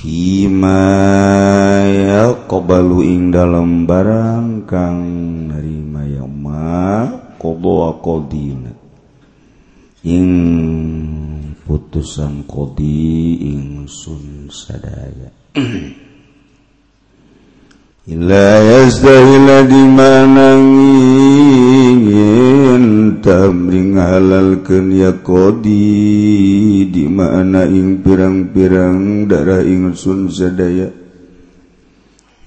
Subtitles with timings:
[0.00, 1.52] himaya
[2.48, 5.00] qbalu ing dalam barang kang
[5.52, 7.04] nerima ya ma
[7.36, 8.72] qadha qadina.
[10.00, 10.32] Ing
[11.68, 15.28] putusan qadi ing sun sadaya.
[18.08, 19.96] لا يستهي الذين
[20.34, 21.40] نangin
[23.20, 30.88] tabring halalkeun ya qadi di mana ing pirang-pirang darah ingsun sadaya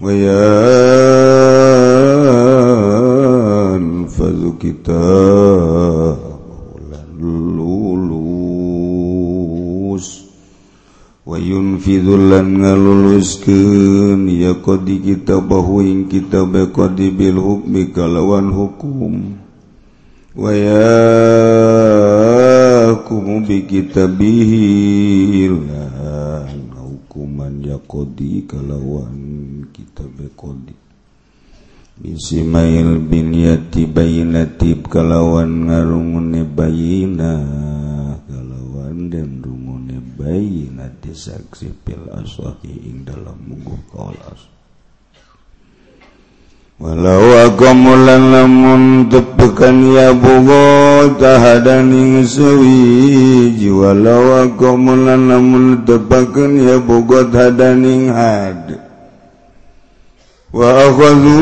[0.02, 0.44] wa ya
[12.00, 19.44] yukilan ngaluluskeun ya qadi kita bahu ing kita qadi bil hukmi kalawan hukum.
[20.34, 20.90] Waya
[23.06, 25.62] kumu bi kita bihilan
[26.74, 30.74] hukuman ya kodi kalawan kita bekodi
[32.02, 37.46] Bisimail bin yati bayinatib kalawan ngarungune bayina
[38.26, 40.83] kalawan dan rungune bayina
[41.14, 44.50] saksi pil aswahi ing dalam mungguh kolas.
[46.82, 53.70] Walau aku mulan lamun tepekan ya bugo tahadan ing sewiji.
[53.70, 58.82] Walau aku mulan lamun tepekan ya bugo tahadan ing had.
[60.54, 61.38] Wa akhadhu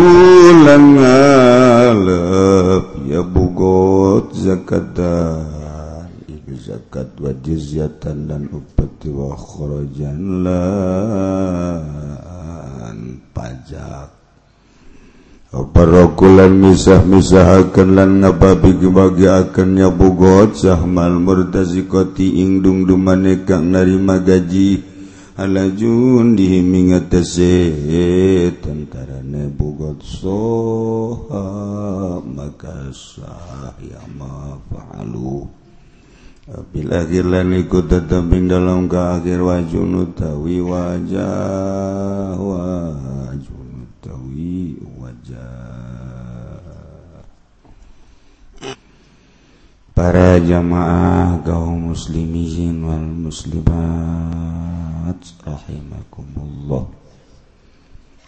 [0.68, 5.61] lan ngalap ya bugot zakatan
[6.92, 10.60] zakat wa jizyatan dan upeti wa khurajan lan
[13.32, 14.12] pajak.
[15.72, 24.84] Parokulan misah-misahakan lan ngababi bagi akan nyabugot sahmal murtazikoti ing dumdumane kang narima gaji.
[25.40, 27.72] Alajun dihiming atase
[28.60, 31.40] tentara nebugot soha
[32.20, 35.61] maka sah ya ma fa'aluh
[36.50, 42.98] Apilakirlan ikut tetaping dalam keakhir wa junud tawi wajah wa
[43.38, 46.66] junud tawi wajah.
[49.94, 56.90] Para jamaah kaum muslimin wal muslimat rahimakumullah.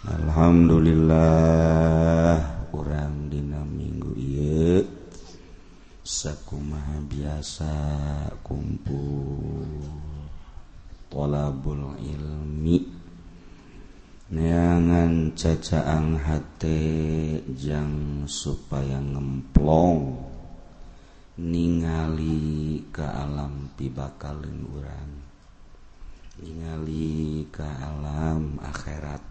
[0.06, 5.03] Alhamdulillah kurang dina minggu ieu.
[6.04, 7.72] sakumaha biasa
[8.44, 9.64] kumpul
[11.08, 12.92] tolabul ilmi.
[14.34, 16.80] Neangan cacaang hate
[17.56, 20.20] jang supaya ngemplong.
[21.40, 25.12] Ningali ke alam pibakalin urang.
[26.44, 29.24] Ningali ke alam akhirat.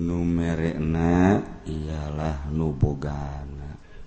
[0.00, 3.59] Numerekna ialah nubogan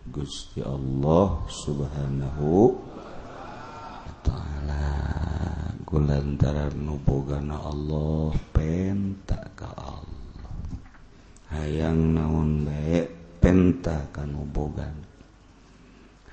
[0.09, 4.85] Gusti Allah subhanahu wa ta'ala.
[5.87, 10.51] Gulantaran nubogana Allah penta ka Allah.
[11.53, 13.05] Hayang naon bae
[13.37, 15.13] penta ka nubogan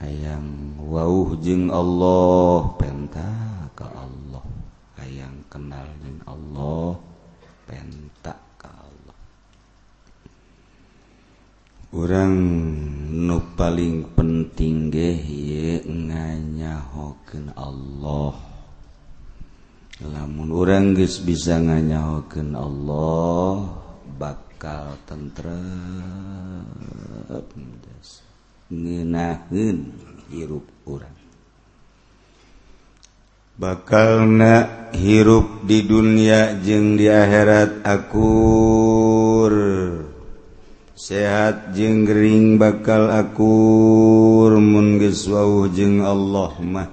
[0.00, 3.28] hayang wauh jeung Allah penta
[3.76, 4.44] ka Allah.
[4.96, 6.96] Hayang kenal jeung Allah
[7.68, 8.39] penta.
[11.90, 12.34] orang
[13.10, 18.34] nu paling penting gehi nganyahoken Allah.
[20.00, 23.68] Lamun orang guys bisa nganyahoken Allah
[24.16, 26.64] bakal tentrem
[28.70, 29.92] ngenahin
[30.30, 31.20] hirup orang
[33.60, 39.52] bakal na hirup di dunia jeng di akhirat akur.
[41.00, 46.88] sehat jeung Gering bakal akur mungeswau jeung Allah mah.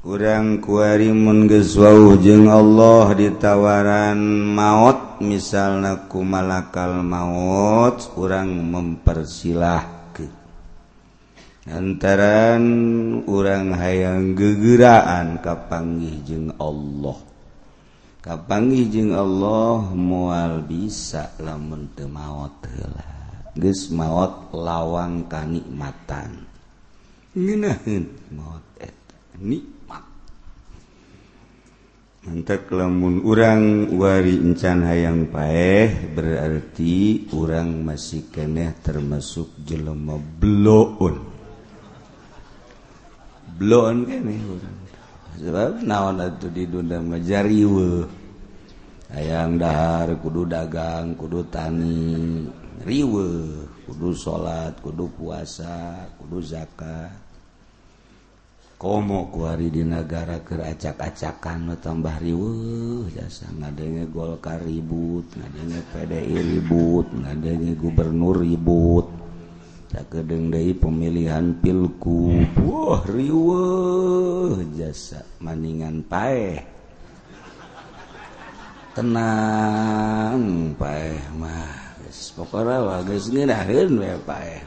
[0.00, 4.16] Kurang kuari mungeswau jeung Allah ditawaran
[4.48, 10.00] maut misalnya ku malakal maut kurang mempersilah
[11.62, 12.64] lantaran
[13.30, 17.31] orang hayang gegeraan kapanggih jeung Allah.
[18.22, 23.02] kapangi jeung Allah mual bisa lamun teu maot heula
[23.58, 26.46] geus maot lawang kanikmatan
[27.34, 30.06] ngeunaheun maot eta nikmat
[32.22, 41.18] Mantak lamun urang wari encan hayang paeh berarti urang masih keneh termasuk jelema bloon.
[43.58, 44.81] Bloon keneh urang.
[45.40, 48.04] sebab naon atuh di dunia majariwe
[49.12, 52.48] ayaang dahar kudu dagang kudu tani
[52.82, 53.30] riwe.
[53.82, 57.12] Kudu salat kudu puasa kudu zakat.
[58.78, 62.54] Komo kuari di negara keur acak-acakan tambah riwe.
[63.14, 69.21] Jasa ngadenge Golkar ribut ngadenge PDI ribut ngadenge gubernur ribut.
[70.08, 70.48] kedeng
[70.80, 72.32] pemilihan pilku.
[72.64, 76.56] Wah riwe jasa maningan pae
[78.96, 81.92] tenang pae mah.
[82.12, 84.64] Pokoknya wages ngirahin we pae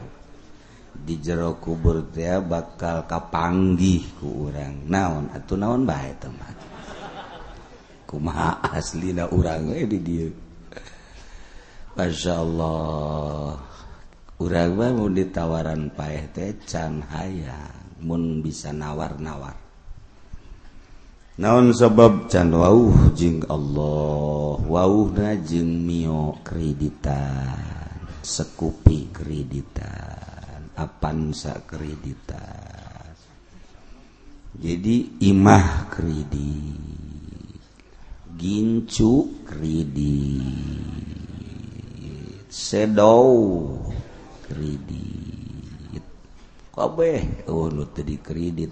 [0.94, 4.86] di jero kubur teh bakal kapanggih ku urang.
[4.86, 5.30] Naon?
[5.34, 6.54] Atuh naon bae teman
[8.06, 10.30] kumaha aslina urang we di dieu?
[11.98, 13.75] Masya Allah.
[14.36, 19.56] uragba mau ditawaran paeh teh can hayang mun bisa nawar-nawar.
[21.36, 24.56] Naon sebab can wauh jeung Allah?
[24.64, 33.12] Wauhna jeung mio kreditan sekupi kreditan apansa kreditan.
[34.56, 36.80] Jadi imah kredit
[38.36, 40.40] gincu kredit
[42.48, 43.36] sedow
[44.46, 46.04] kredit.
[46.76, 48.70] Kabeh oh nu teu dikredit.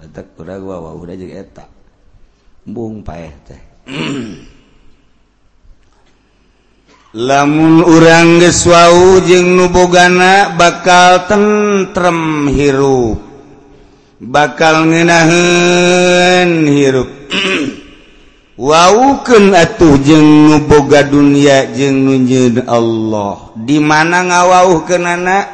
[0.00, 1.64] Mata kurang wa udah jeung eta.
[2.66, 3.60] Embung paeh teh.
[7.10, 13.18] Lamun urang geus wau jeung nu bogana bakal tentrem hirup.
[14.20, 17.10] Bakal ngeunaheun hirup.
[18.60, 23.56] Wauken atuh jeng nuboga dunia jeng nunjun Allah.
[23.56, 25.48] Dimana ngawauh ke anak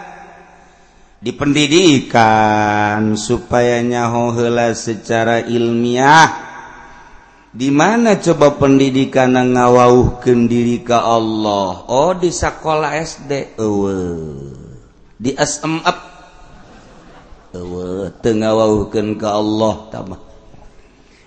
[1.23, 6.35] di pendidikan supaya nyahohela secara ilmiah.
[7.55, 11.87] Dimana coba pendidikan ngawauhken diri ke Allah?
[11.87, 14.03] Oh di sekolah SD Ewe.
[15.14, 15.79] di SM
[17.55, 18.11] Ewe.
[18.19, 18.50] tengah
[18.91, 19.75] ke Allah.
[19.94, 20.25] Tambah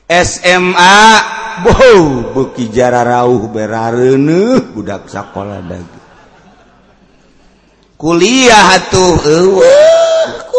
[0.10, 1.02] SMA
[1.60, 6.00] Bow beki jararauh berarene budak sekolah dagi
[8.00, 9.20] kuliah tuh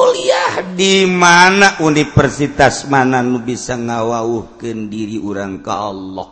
[0.01, 1.77] kuliah di mana?
[1.85, 6.29] Universitas mana nu bisa ngawauhkeun diri urang ka Allah?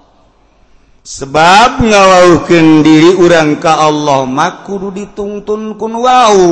[1.05, 6.45] Sebab ngawauhkeun diri urang ka Allah mah kudu dituntun kun wau.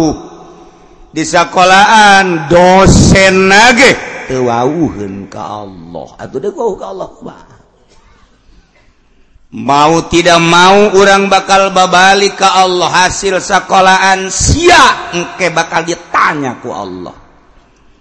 [1.09, 4.16] Di sekolahan dosen nage.
[4.27, 6.09] tewauhun ke Allah.
[6.21, 7.45] Atau dewau ke Allah bah.
[9.57, 16.75] mau tidak mau orang bakal babalik ke Allah hasil sekolahan sia engke bakal ditanya ku
[16.75, 17.17] Allah.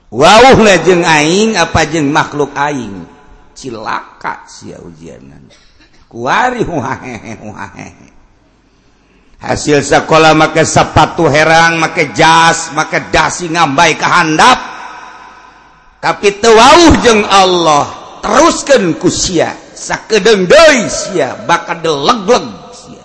[0.09, 0.79] Wauh lah
[1.21, 3.07] aing apa jeng makhluk aing?
[3.55, 5.47] Cilaka si ujianan
[6.15, 6.63] kuari
[9.35, 14.74] hasil sekolah make sepatu herang make jas make dasi ngambai ke handap.
[16.05, 17.89] tapi tewauh jeng Allah
[18.21, 22.45] teruskan kusia sakedeng deui sia bakal delegleg
[22.77, 23.01] sia.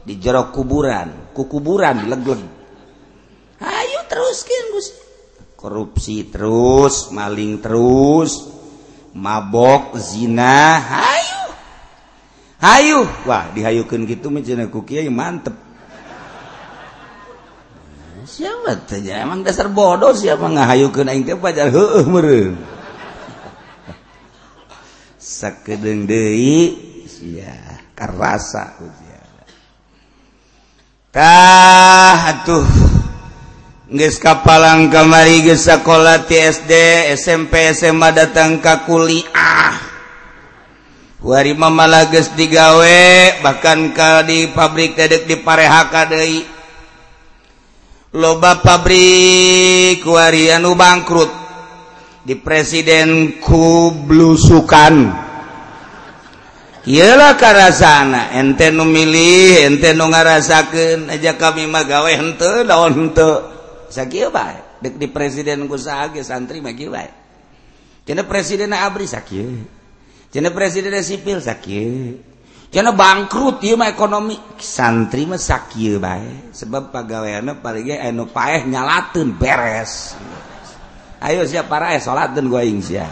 [0.00, 2.40] Di jero kuburan ku kuburan legleg.
[3.60, 5.04] Ayo teruskan kusia
[5.60, 8.48] korupsi terus maling terus
[9.12, 11.42] mabok zina ayo.
[12.64, 13.00] Ayo.
[13.28, 14.40] Wah dihayukeun gitu mah
[14.72, 15.67] ku kiai mantep.
[18.38, 21.74] siapa tanya emang dasar bodoh siapa ngahayukeun aing teh pacar?
[21.74, 22.54] Heueuh meureun.
[25.18, 26.78] Sakedeung deui
[27.10, 28.78] sia karasa
[31.10, 32.66] tah atuh.
[33.88, 36.70] Geus kapalang kamari geus sakola ti SD
[37.16, 39.74] SMP SMA datang ka kuliah.
[41.18, 43.00] Wari mama lages digawe
[43.42, 46.57] bahkan kali di pabrik dedek diparehaka deui.
[48.14, 51.32] loba pabrik warianu bangkrut.
[52.28, 54.94] Di presiden kublusukan
[56.84, 63.48] ialah karasana ente nu milih ente nu ngarasakeun aja kami mah gawe henteu daun henteu.
[63.88, 67.08] Sakieu bae dek di presiden ku sage santri mah kieu bae.
[68.04, 69.64] Cenah presiden abri sakieu
[70.28, 72.20] cenah presiden sipil sakieu
[72.68, 74.36] karena bangkrut ekonomi.
[74.58, 80.18] Santri mesaki baik sebab pegawai paling enu paeh nyalatun beres.
[81.18, 83.06] Ayo siap para eh salatun going sia.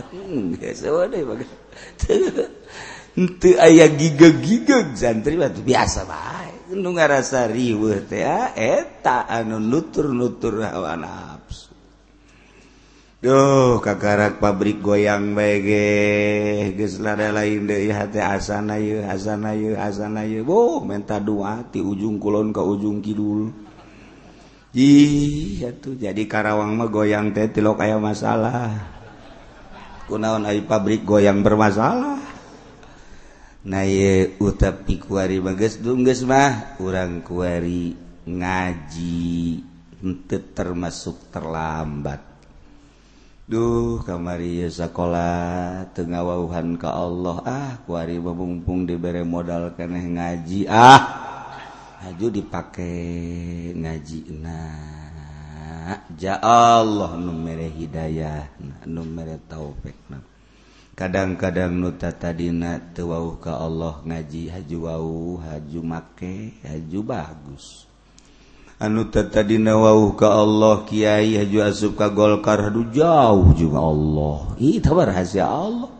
[0.00, 0.56] Hmm,
[3.20, 6.70] Ente aya gigeg gigeg santri mah biasa bae.
[6.70, 11.29] Nu ngarasa riweuh teh ah, eta anu nutur-nutur hawana
[13.20, 20.40] Duh kakarak pabrik goyang bege geus lain deui hate asana ieu asana ieu asana ieu
[20.40, 23.52] boh menta dua ti ujung kulon ke ujung kidul.
[24.72, 28.88] Ih atuh jadi Karawang mah goyang teh tilok aya masalah.
[30.08, 32.24] Kunaon ai pabrik goyang bermasalah?
[33.68, 37.92] Nah ye utapi kuari mah geus geus mah urang kuari
[38.24, 39.60] ngaji
[40.00, 42.29] henteu termasuk terlambat
[43.50, 47.42] Duh kamari sekolah tengahwauhan ke Allah.
[47.42, 50.70] Ah kuari babungpung diberi modal keneh ngaji.
[50.70, 51.30] Ah
[52.00, 53.02] haju dipakai
[53.76, 55.10] ngaji nah
[56.16, 58.48] ja Allah numere hidayah
[58.88, 60.22] numere taufik nah.
[60.96, 67.89] kadang-kadang nuta tadina tewauh ke Allah ngaji haju wau haju make haju bagus.
[68.80, 74.56] anu tadina wau ka Allah Kyai haju asub ka golkar hadu jauh juga Allah.
[74.56, 75.92] Ih rahasia Allah.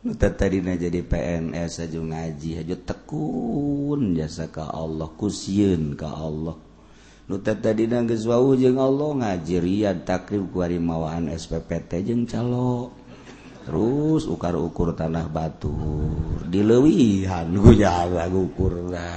[0.00, 6.56] Nu tadina jadi PNS haju ngaji haju tekun jasa ka Allah kusieun ka Allah.
[7.28, 8.24] Nu tadina geus
[8.56, 12.96] jeung Allah ngajirian takrib ku mawaan SPPT jeung calo.
[13.60, 15.76] Terus ukar-ukur tanah batu
[16.48, 19.12] dileuwihan ku jaga ukurna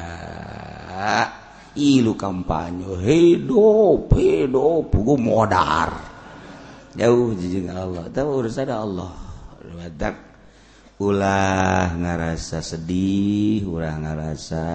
[1.77, 2.97] ilu kampanye.
[3.01, 5.89] Hidup hidup pugu modar.
[6.93, 8.05] Jauh jeng Allah.
[8.09, 9.13] Tahu ada Allah.
[9.73, 10.15] Wadak
[11.01, 14.65] ulah ngarasa sedih ulah ngarasa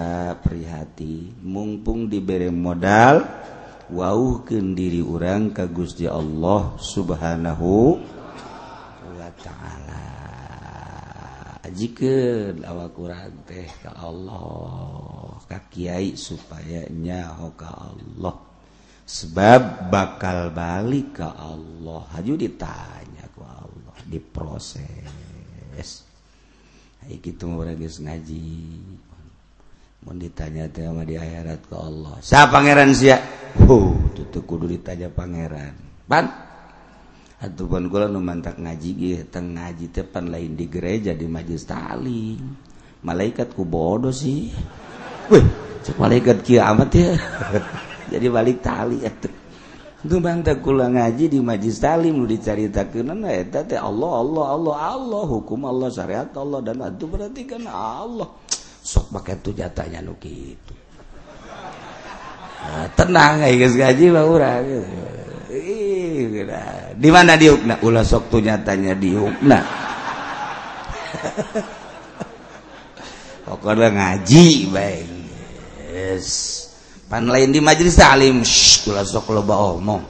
[0.42, 1.38] prihati.
[1.46, 3.22] Mumpung diberi modal
[3.88, 7.96] wauhkeun diri orang ka Gusti Allah subhanahu
[11.68, 18.36] hajiken awak Quran teh ke Allah ka Kyai supayanya-ka Allah.
[19.08, 22.08] Sebab bakal balik ke Allah.
[22.16, 25.92] Haju ditanya ku Allah diproses.
[27.08, 28.48] Gitu ngaji.
[30.04, 32.16] Mau ditanya tema di akhirat ke Allah.
[32.24, 33.20] Sa pangeran sia?
[33.60, 35.72] Huh tuh kudu ditanya pangeran.
[36.08, 36.47] Pan?
[37.38, 42.42] atuban gula nu mantak ngaji teng ngaji teh lain di gereja di majelis talim.
[43.06, 44.50] Malaikat ku bodoh sih.
[45.30, 45.44] Weh
[45.86, 47.14] cek malaikat kiamat ya.
[48.12, 49.34] Jadi balik tali atuh.
[49.98, 54.76] Nu mantak kula ngaji di majlis talim lu diceritakeun nah eta teh Allah Allah Allah
[54.94, 58.30] Allah hukum Allah syariat Allah dan itu berarti kan Allah.
[58.82, 60.74] Sok pakai tu jatanya nu kitu.
[62.58, 64.62] Nah, tenang guys ngaji mah urang.
[64.66, 65.17] gitu.
[66.98, 69.60] di mana diukna ulah sok tuh nyatanya diukna
[73.48, 75.08] pokoknya ngaji baik.
[75.88, 76.28] Yes.
[77.08, 80.04] pan lain di majelis talim Shh, ulah sok loba omong.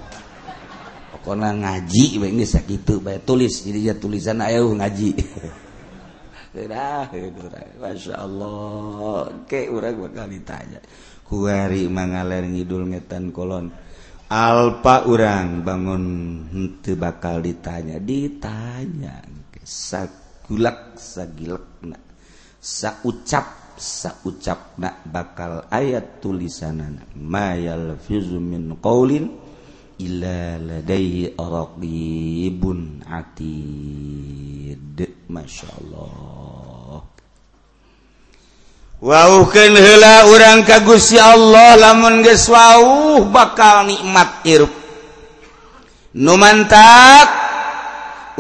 [1.15, 3.63] Pokoknya ngaji baik ini sakitu baik tulis.
[3.63, 5.11] Jadi jat tulisan ayo ngaji.
[7.79, 9.31] Masya Allah.
[9.31, 10.81] Oke, orang bakal ditanya.
[11.23, 13.71] Kuari mangaler ngidul ngetan kolon.
[14.29, 16.05] Alpa urang bangun
[16.53, 19.25] untuk bakal ditanya ditanya
[19.65, 21.65] sagulak sagilak
[22.61, 29.33] saucap saucap na bakal ayat tulisanan mayal fizu min qaulin
[29.97, 35.01] illa ladaihi raqibun atid.
[35.29, 37.18] Masyaallah
[38.99, 44.75] Wauhken heula urang ka Gusti Allah lamun geus wauh bakal nikmat hirup.
[46.19, 47.31] Nu mantak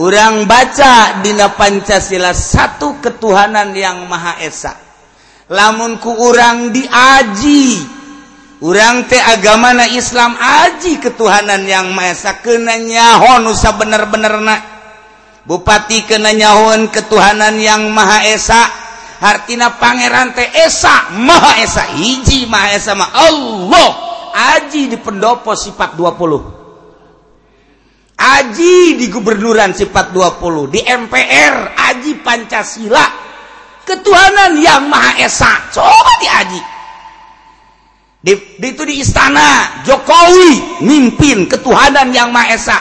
[0.02, 4.74] urang baca dina Pancasila satu ketuhanan yang Maha Esa.
[5.46, 7.78] Lamunku urang diaji
[8.58, 12.34] urang teh agama na Islam aji ketuhanan yang Maha Esa.
[12.42, 14.58] Kena nyahon nusa bener-bener na
[15.46, 18.87] Bupati kena nyahon ketuhanan yang Maha Esa.
[19.18, 24.06] Hartina Pangeran teh Esa Maha Esa hiji Maha Esa ma Allah.
[24.38, 33.06] Aji di pendopo sifat 20 Aji di gubernuran sifat 20 di MPR Aji Pancasila.
[33.82, 35.50] Ketuhanan yang Maha Esa.
[35.74, 36.78] Coba diaji
[38.18, 42.78] di, di, itu di istana Jokowi mimpin ketuhanan yang Maha Esa.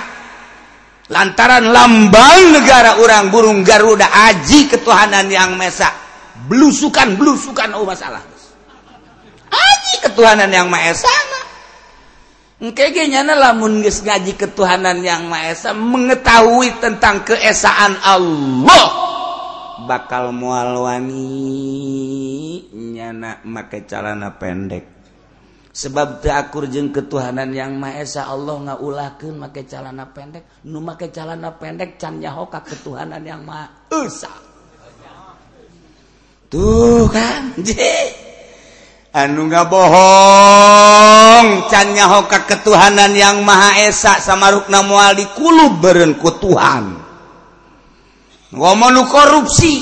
[1.07, 6.06] Lantaran lambang negara orang burung Garuda Aji ketuhanan yang mesak
[6.45, 8.21] belusukan belusukan oh masalah.
[9.47, 11.09] Aji ketuhanan yang Maha Esa
[12.57, 19.05] Kayaknya lamun geus ngaji ketuhanan yang Maha Esa mengetahui tentang keesaan Allah.
[19.85, 21.29] Bakal mual wani
[22.73, 24.89] nyana make calana pendek.
[25.69, 30.65] Sebab teakur jeung ketuhanan yang Maha Esa Allah ngaulakeun make calana pendek.
[30.65, 34.46] Nu make calana pendek can nyahoka ketuhanan yang Maha Esa.
[36.47, 37.51] tuh kan
[39.17, 45.25] anu nggak bohong cannya hoka ketuhanan yang maha esa sama rukna mual di
[45.81, 46.85] berenku Tuhan.
[48.53, 49.81] Ngomong korupsi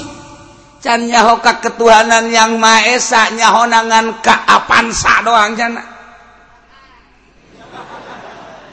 [0.79, 5.83] cannya hoka ketuhanan yang maha esa nyahonangan kaapansa doang jana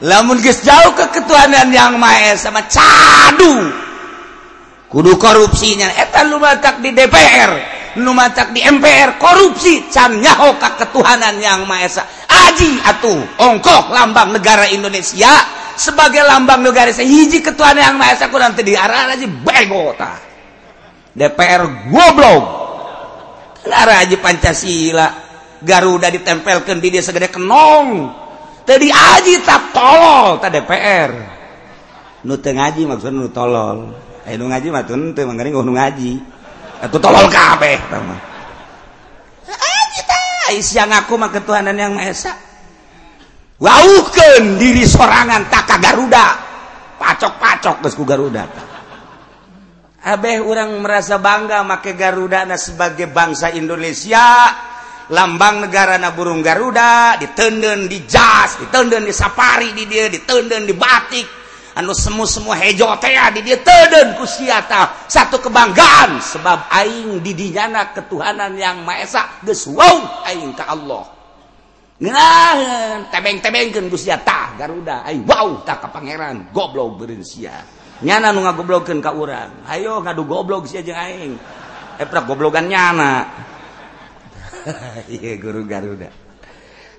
[0.02, 3.54] lamun geus jauh ke ketuhanan yang maha esa sama cadu.
[4.92, 11.36] Kudu korupsinya eta lu letak di DPR numatak di MPR korupsi can nyaho ka ketuhanan
[11.42, 12.02] yang Maha Esa.
[12.28, 15.60] Aji atuh ongkok lambang negara Indonesia.
[15.72, 20.16] Sebagai lambang negara Indonesia hiji ketuhanan yang Maha Esa ku nanti diarah aja bego ta.
[21.12, 22.44] DPR goblok.
[23.68, 25.08] Lara aja Pancasila.
[25.62, 28.10] Garuda ditempelkan di dia segede kenong.
[28.66, 31.42] Tadi aji tak tolol tak DPR
[32.22, 33.78] nu ngaji maksudnya nu tolol.
[34.22, 36.12] Eh nu ngaji maksudnya oh, nu ngaji.
[36.82, 37.78] atau tolol kabeh.
[37.94, 38.32] Mah
[40.60, 42.34] siang aku mah ketuhanan yang Maha Esa.
[43.62, 46.26] Waukeun diri sorangan tak ka Garuda.
[46.98, 48.44] Pacok-pacok geus ku Garuda.
[50.02, 54.50] Abeh orang merasa bangga make Garuda na sebagai bangsa Indonesia.
[55.12, 60.74] Lambang negara na burung Garuda ditenden di jas ditenden di safari di dia ditenden di
[60.74, 61.41] batik.
[61.72, 68.52] anu semu semua hejotea di dia teden ku siata satu kebanggaan sebab aing didinyana ketuhanan
[68.56, 69.22] yang maha esa.
[69.40, 71.04] Geus wow aing ka Allah.
[72.02, 75.06] Ngeunaheun tebeng-tebengkeun ku siata Garuda.
[75.06, 76.52] Aing wow tak ka pangeran.
[76.52, 77.64] Goblok beureun sia.
[78.02, 79.64] Nyana nu ngagoblokeun ka urang.
[79.70, 81.34] Hayo ngadu goblok sia jeung aing.
[81.96, 83.24] Eh, Eprak goblogan nyana.
[85.10, 86.06] Iya guru Garuda.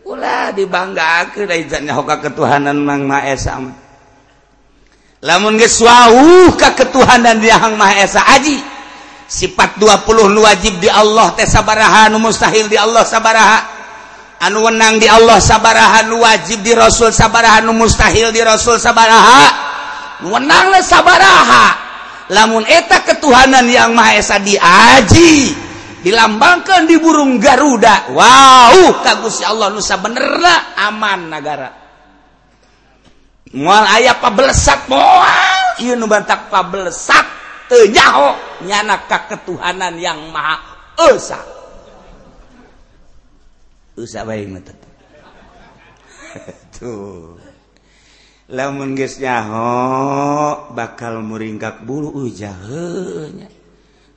[0.04, 3.83] Ulah dibanggakeun aya hoka ketuhanan Mang Maesa mah.
[5.24, 8.60] lamun geus wauh ka ketuhanan di Hang Maha Esa Aji.
[9.24, 13.60] Sifat 20 nu wajib di Allah teh sabaraha nu mustahil di Allah sabaraha.
[14.44, 19.44] Anu wenang di Allah sabaraha nu wajib di Rasul sabaraha nu mustahil di Rasul sabaraha.
[20.28, 21.66] Menang sabaraha.
[22.30, 25.52] Lamun eta ketuhanan yang Mahesa diaji
[26.04, 30.40] dilambangkan di burung Garuda Wow kagus ya Allah Nusa bener
[30.80, 31.83] aman negara
[33.54, 37.26] mual aya pabelesat moal ieu nu bantak pabelesat
[37.70, 38.34] teu nyaho
[38.66, 40.58] nyana ka ketuhanan yang maha
[41.14, 41.40] esa.
[43.94, 44.62] Esa bae mah
[46.76, 47.38] tuh.
[48.50, 53.48] Lamun geus nyaho bakal muringkak bulu uh, ujahnya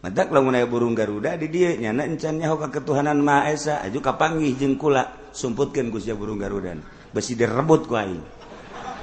[0.02, 3.84] madak lamun aya burung garuda di dieu nyana encan nyaho ka ketuhanan maha esa.
[3.84, 6.80] Aju kapanggih jeung kula sumputkeun Gusti burung garudan
[7.12, 8.35] besi direbut ku aing.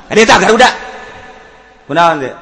[0.07, 0.69] Kadita Garuda.
[1.87, 2.33] Kunaon teh?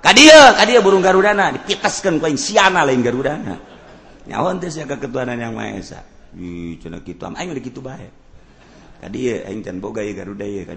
[0.00, 3.54] Ka dieu, burung Garudana dipitaskeun ku siana lain Garudana.
[4.30, 6.00] Nyaon teh sia kaketuanan Yang Maha Esa.
[6.36, 8.06] Di cenah kitu am aing kitu bae.
[9.00, 10.74] Ka aing can boga ieu Garuda ieu ka.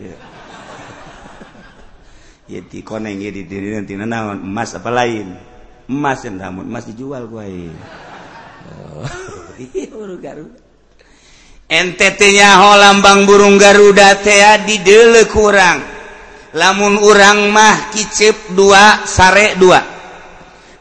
[2.49, 5.37] Ieu ti koneng ieu di dirinya tina naon emas apa lain?
[5.85, 7.75] Emas yang namun emas dijual ku aing.
[8.69, 9.05] Oh,
[9.93, 10.57] burung Garuda.
[11.69, 14.17] NTT-nya ho lambang burung Garuda
[14.65, 15.98] di dele kurang.
[16.55, 19.81] lamun urang mah kicip dua sare dua.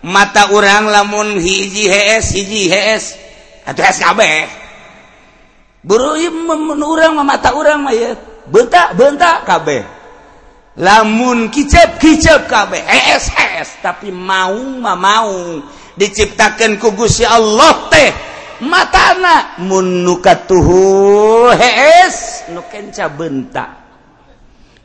[0.09, 3.05] Mata urang lamun hiji HS hiji HS
[3.67, 4.21] atau SKB
[5.85, 6.17] buru
[6.87, 8.15] urang mah mata urang mah ya
[8.47, 9.83] bentak bentak kabeh.
[10.79, 12.79] Lamun kicep kicep kabeh.
[12.87, 15.37] HS HS tapi mau mah mau.
[15.99, 18.11] Diciptakan kugus ya Allah teh.
[18.63, 23.88] Matana mun nukatuhu HS nukenca bentak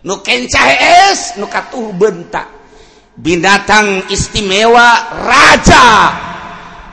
[0.04, 2.48] nukencaes nuka tuh bentak
[3.18, 5.88] binatang istimewa raja.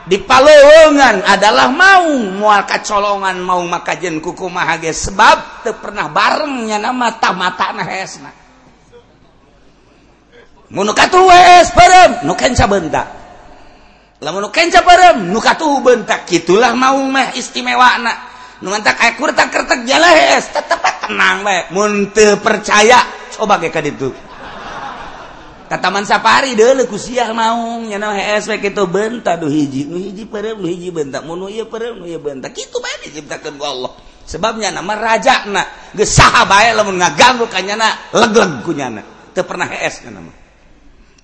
[0.01, 7.15] Di Palewongan adalah mau mual kacolongan mau makajen kuku mahage sebab teu pernah barengnya nama
[7.21, 8.33] tamata na hesna
[10.71, 13.07] mun nu perem nu bentak
[14.23, 18.30] lamun nu perem nu katuh bentak kitulah mau meh istimewana
[18.61, 21.41] nuantakkurtak eh, eh, tetap tenang
[21.73, 23.01] munte percaya
[23.33, 24.09] coba kayak itu
[25.71, 30.27] ke Taman Safari dulu ku sial maung nyana HSW gitu benta duh hiji nu hiji
[30.27, 31.23] perem nu hiji benta.
[31.23, 32.51] Mun ieu perem nu ieu benta.
[32.51, 33.95] Kitu bae diciptakeun ku Allah.
[34.27, 35.63] Sebabnya nama raja na
[35.95, 38.99] geus saha bae lamun ngaganggu ka nyana legleg ku nyana
[39.31, 40.35] teu pernah HS kana mah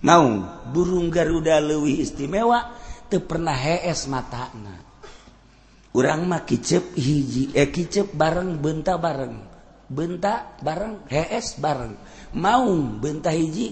[0.04, 2.72] maung burung garuda leuwih istimewa
[3.12, 4.80] teu pernah HS matana
[5.96, 9.36] urang mah kicep hiji eh kicep bareng benta bareng.
[9.88, 11.96] Benta bareng HS bareng.
[12.36, 13.72] Maung benta hiji.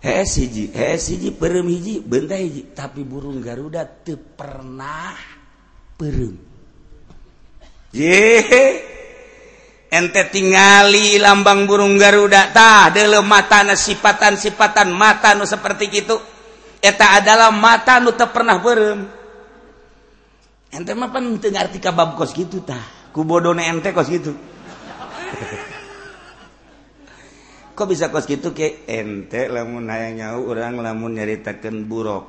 [0.00, 2.72] HS hiji HS hiji perem hiji benta hiji.
[2.72, 5.16] Tapi burung Garuda teu pernah
[5.96, 6.36] perem.
[7.94, 8.66] Jehe
[9.88, 16.18] ente tingali lambang burung Garuda tah deuleu matana sifatan-sifatan mata nu seperti itu
[16.82, 19.23] eta adalah mata nu teu pernah perem.
[20.74, 22.82] ente mah pan teu ngarti kabab kos kitu tah.
[23.14, 24.34] Ku bodone ente kos kitu.
[27.78, 32.26] Kok bisa kos kitu ke ente lamun hayang nyau urang lamun nyaritakeun buruk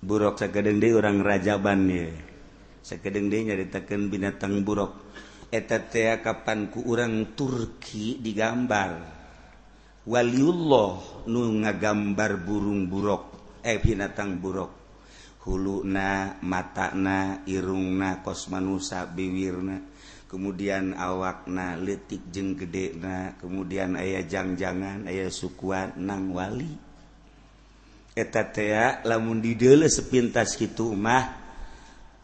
[0.00, 2.14] buruk sakedeung deui urang rajaban ye.
[2.82, 4.94] Sakedeung deui nyaritakeun binatang buruk
[5.50, 9.18] eta teh kapan ku urang Turki digambar.
[10.06, 13.22] Waliullah nu ngagambar burung buruk
[13.62, 14.79] eh binatang buruk
[15.44, 19.80] huluna matana irungna kosmanusa biwirna
[20.28, 26.70] kemudian awakna letik jeng gedena kemudian ayah jangan-jangan ayah sukuan nang wali.
[28.14, 31.34] Eta teh lamun didele sepintas gitu mah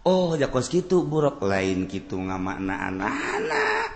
[0.06, 1.42] oh jakos gitu buruk.
[1.42, 3.90] Lain gitu ngamakna anak-anak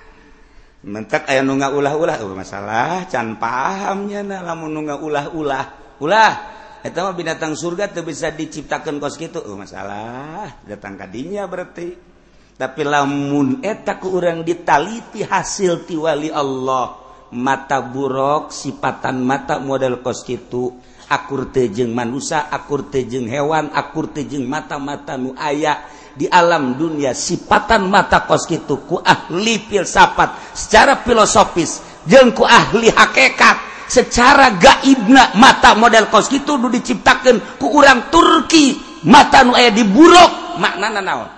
[0.80, 5.64] mentak ayah nunggah ulah-ulah oh, masalah can pahamnya na lamun nunggah ulah-ulah ulah,
[6.00, 6.34] -ulah.
[6.40, 6.59] ulah.
[6.88, 10.64] mah binatang surga tuh bisa diciptakan kos gitu oh, masalah.
[10.64, 12.08] Datang kadinya berarti.
[12.56, 16.92] Tapi lamun eta ku orang ditaliti hasil tiwali Allah
[17.32, 20.76] mata buruk sipatan mata model kos gitu
[21.08, 27.88] akur tejeng manusia akur tejeng hewan akur tejeng mata-mata nu aya di alam dunia sipatan
[27.88, 33.69] mata kos gitu ku ahli filsafat secara filosofis jeng ku ahli hakikat.
[33.90, 38.78] secara gaibna mata model kos itu udah diciptakan ku orang Turki
[39.10, 41.30] mata nu aya diburuk maknana naon?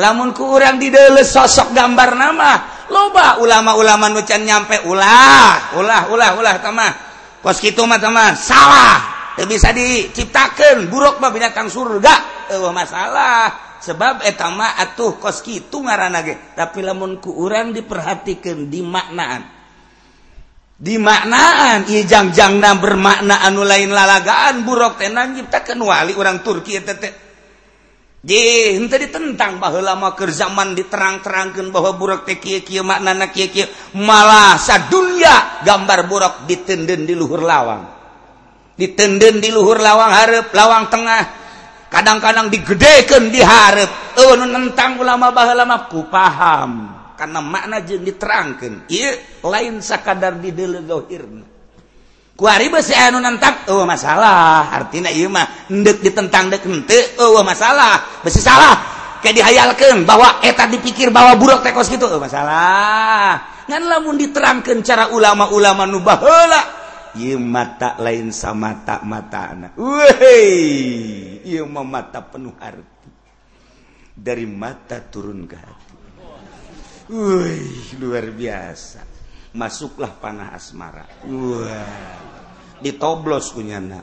[0.00, 2.52] Lamun ku orang dideles sosok gambar nama
[2.88, 6.92] loba ulama-ulama nucan nyampe ulah ulah ulah ulah tamah
[7.44, 8.96] kos gitu mah tamah salah.
[9.36, 12.48] Teu bisa diciptakan buruk mah binatang surga.
[12.56, 13.68] Eueuh masalah.
[13.80, 16.52] Sebab etama atuh kos kitu ngaranna ge.
[16.52, 19.59] Tapi lamun ku urang diperhatikan dimaknaan
[20.80, 26.80] dimaknaan Ijangjangna bermakna anu lain lalagaan buruk tenan nyiptakan wali orang Turki
[29.00, 32.28] ditentang bahwa lama ke zaman diterang-terangkan bahwa buruk
[32.84, 33.16] makna
[33.96, 34.60] malah
[34.92, 37.80] dunia gambar buruk ditenden di luhur lawang.
[38.76, 41.22] Ditenden di luhur lawang harap lawang tengah.
[41.88, 43.88] Kadang-kadang digedeken diharap
[44.20, 46.99] oh nentang ulama bahwa lama ku paham.
[47.20, 48.88] karena makna je diterangkan.
[48.88, 49.12] I
[49.44, 51.28] lain sakadar di dihohir
[53.68, 55.04] oh, masalah arti
[56.00, 56.48] ditentang
[57.20, 58.96] oh, masalah besi salah.
[59.20, 65.12] Kayak dihayalkan bahwa eta dipikir bahwa buruk tekos gitu oh, masalah ngan lamun diterangkan cara
[65.14, 66.18] ulama-ulama nubah
[67.14, 73.08] iya mata lain sama tak mata anak weh iya mata penuh arti.
[74.20, 75.79] Dari mata turun ke hati.
[77.98, 79.02] Luar biasa.
[79.50, 81.06] Masuklah panah asmara.
[82.80, 84.00] Ditoblos kunyana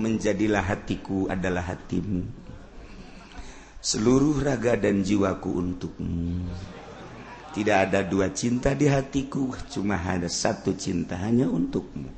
[0.00, 2.24] menjadilah hatiku adalah hatimu.
[3.78, 6.50] Seluruh raga dan jiwaku untukmu.
[7.54, 12.10] Tidak ada dua cinta di hatiku cuma ada satu cinta hanya untukmu.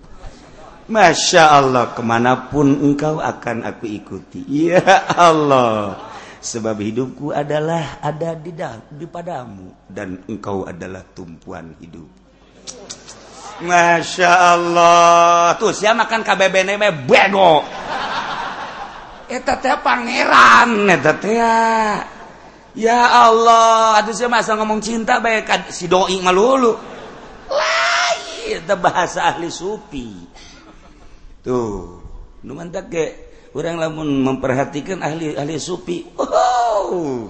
[0.88, 4.40] Masya Allah ke mana pun engkau akan aku ikuti.
[4.48, 4.80] Ya
[5.12, 6.07] Allah
[6.38, 8.54] sebab hidupku adalah ada di
[8.94, 12.08] di padamu dan engkau adalah tumpuan hidup.
[13.58, 15.58] Masya Allah.
[15.58, 17.66] Tuh siapa makan KBBNB bego.
[19.28, 22.96] Eta teh pangeran eta teh ya.
[23.26, 23.98] Allah.
[23.98, 26.98] Aduh siapa masa ngomong cinta baik si doi malulu
[27.48, 30.08] lain bahasa ahli supi
[31.42, 32.00] tuh
[32.44, 33.04] nu mantak ke
[33.58, 36.06] orang lamun memperhatikan ahli ahli supi.
[36.14, 37.26] Oh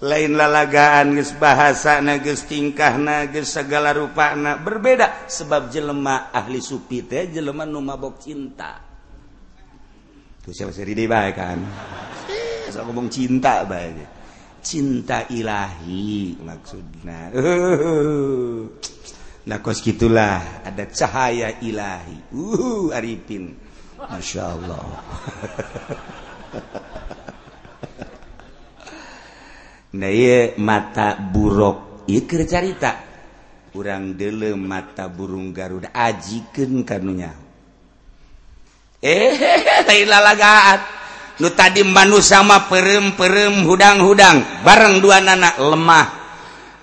[0.00, 2.96] lain lalagaan geus bahasa geus tingkah
[3.28, 5.28] geus segala rupa berbeda.
[5.28, 8.80] Sebab jelema ahli supi teh jelema nu mabok cinta.
[10.40, 11.60] Tuh siapa sih di bae kan?
[12.72, 14.16] So ngomong cinta bae
[14.60, 17.32] cinta ilahi maksudnya
[19.40, 20.64] nah kos gitulah.
[20.64, 22.32] Ada cahaya ilahi.
[22.32, 23.59] Uh Arifin
[24.08, 24.80] Masya Allah.
[29.92, 32.08] nah, ye, mata buruk.
[32.08, 32.96] Ikir carita.
[33.70, 35.92] Kurang dele mata burung Garuda.
[35.92, 37.30] Ajiken kanunya.
[39.00, 39.32] Eh
[40.10, 40.80] lalagaan
[41.40, 44.66] lu tadi manu sama perem-perem hudang-hudang.
[44.66, 46.06] Bareng dua anak lemah.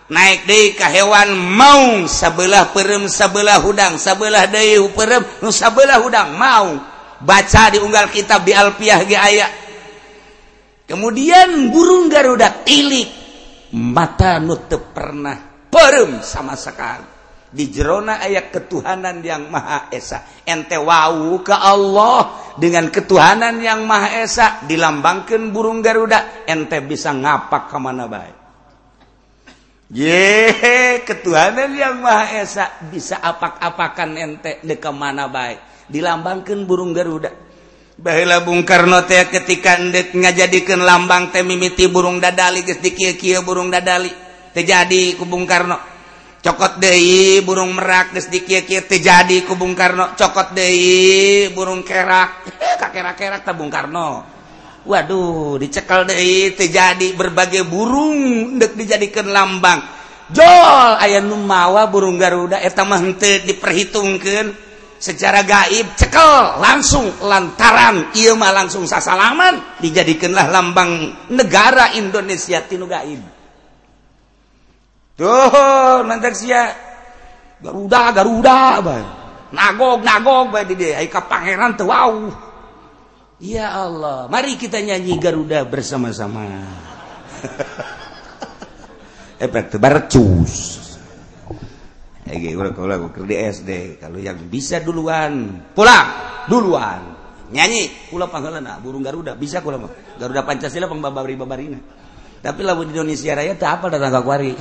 [0.08, 4.00] Naik deh ke hewan mau sebelah perem sebelah hudang.
[4.00, 9.48] Sebelah deh perem nu sebelah hudang mau baca diunggal kitab di Alpiah ge aya.
[10.88, 13.10] Kemudian burung Garuda tilik
[13.76, 15.36] mata nutup pernah
[15.68, 17.16] perem sama sekali.
[17.48, 20.44] Di jerona ayat ketuhanan yang Maha Esa.
[20.44, 26.44] Ente wau ke Allah dengan ketuhanan yang Maha Esa dilambangkan burung Garuda.
[26.44, 28.37] Ente bisa ngapak kemana baik.
[29.92, 30.52] ye
[31.08, 37.32] ketuhanan yang Maha Esa bisa apak-apakan ente deka mana baik dilambangkan burung Garuda.
[37.98, 43.74] Bahila Bung Karno teh ketika endek ngajadikan lambang teh mimiti burung dadali geus dikieu-kieu burung
[43.74, 44.14] dadali
[44.54, 45.82] teh jadi ku Bung Karno.
[46.38, 50.14] Cokot deui burung merak geus dikieu-kieu teh jadi ku Bung Karno.
[50.14, 52.46] Cokot deui burung kerak
[52.78, 54.37] kakerak-kerak teh Bung Karno.
[54.88, 56.16] Waduh dicekal De
[56.56, 59.84] terjadi berbagai burung dek dijadikan lambang.
[60.32, 64.66] Jol aya numawa burung Garuda eta mah henteu diperhitungkeun.
[64.98, 73.22] Secara gaib cekel langsung lantaran Imah langsung sasalaman dijadikanlah lambang negara Indonesia Tinu gaib.
[75.20, 76.02] Tuh
[77.62, 78.60] Garuda Garuda
[79.54, 80.50] nagog nagog
[81.30, 82.47] Pangeran tuh Wow
[83.38, 86.42] Ya Allah, mari kita nyanyi Garuda bersama-sama.
[89.46, 90.82] Efek barcus.
[92.26, 96.08] Ege kalau aku di SD, kalau yang bisa duluan pulang
[96.50, 97.14] duluan
[97.54, 99.80] nyanyi kula pangkalana ah, burung Garuda bisa kula
[100.18, 101.78] Garuda Pancasila pang babari babarina.
[102.42, 104.58] Tapi lamun di Indonesia Raya tak apa datang kakuari.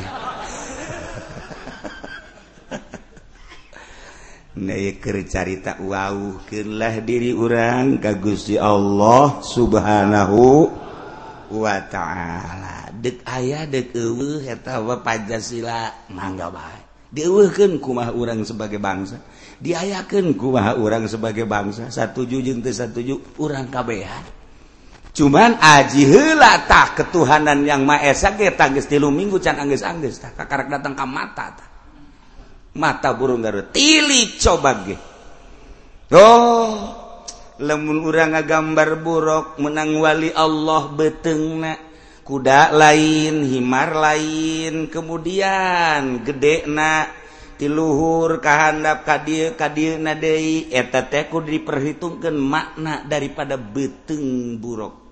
[4.57, 10.73] Neker carita wauhlah diri urang kagusti Allah subhanahu
[11.53, 12.89] wa ta'ala.
[12.97, 16.09] Dek ayah detawa Pancasila.
[16.09, 16.49] Mangga
[17.13, 19.21] diwuhkan kumah urang sebagai bangsa?
[19.61, 21.93] Diayaken kumaha urang sebagai bangsa?
[21.93, 24.25] Satuju jente satuju urang kabehan.
[25.17, 30.69] Cuman aji hela tak ketuhanan yang Maesa ge tangis tilu minggu can angges-angges tak kakarak
[30.69, 31.76] datang ka mata tak
[32.77, 33.73] mata burung Garut.
[33.73, 34.97] Tilik coba ge.
[36.13, 37.07] Oh
[37.57, 41.81] lemun urang ngagambar buruk menang wali Allah betengna
[42.21, 47.09] kuda lain himar lain kemudian gede na
[47.57, 55.09] tiluhur kahandap kadir kadir nadei eta teh kudu diperhitungkan makna daripada beteng buruk.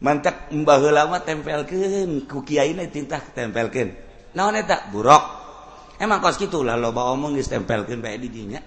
[0.00, 3.98] Mantap mbah lama tempelkan ku kiai na tintah tempelkan
[4.32, 4.86] naon eta?
[4.94, 5.39] Buruk.
[6.00, 8.60] emang kos gitu gitulah loba omong tempelkan kayak didinya.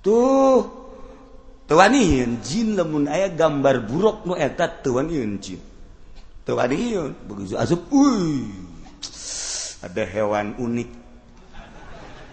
[0.00, 0.64] Tuh
[1.68, 1.92] tuan
[2.40, 5.60] Jin lemun aya gambar buruk nu eta tuan Jin.
[6.48, 6.72] Tuan
[7.28, 8.48] begitu asup uy
[9.84, 10.90] ada hewan unik.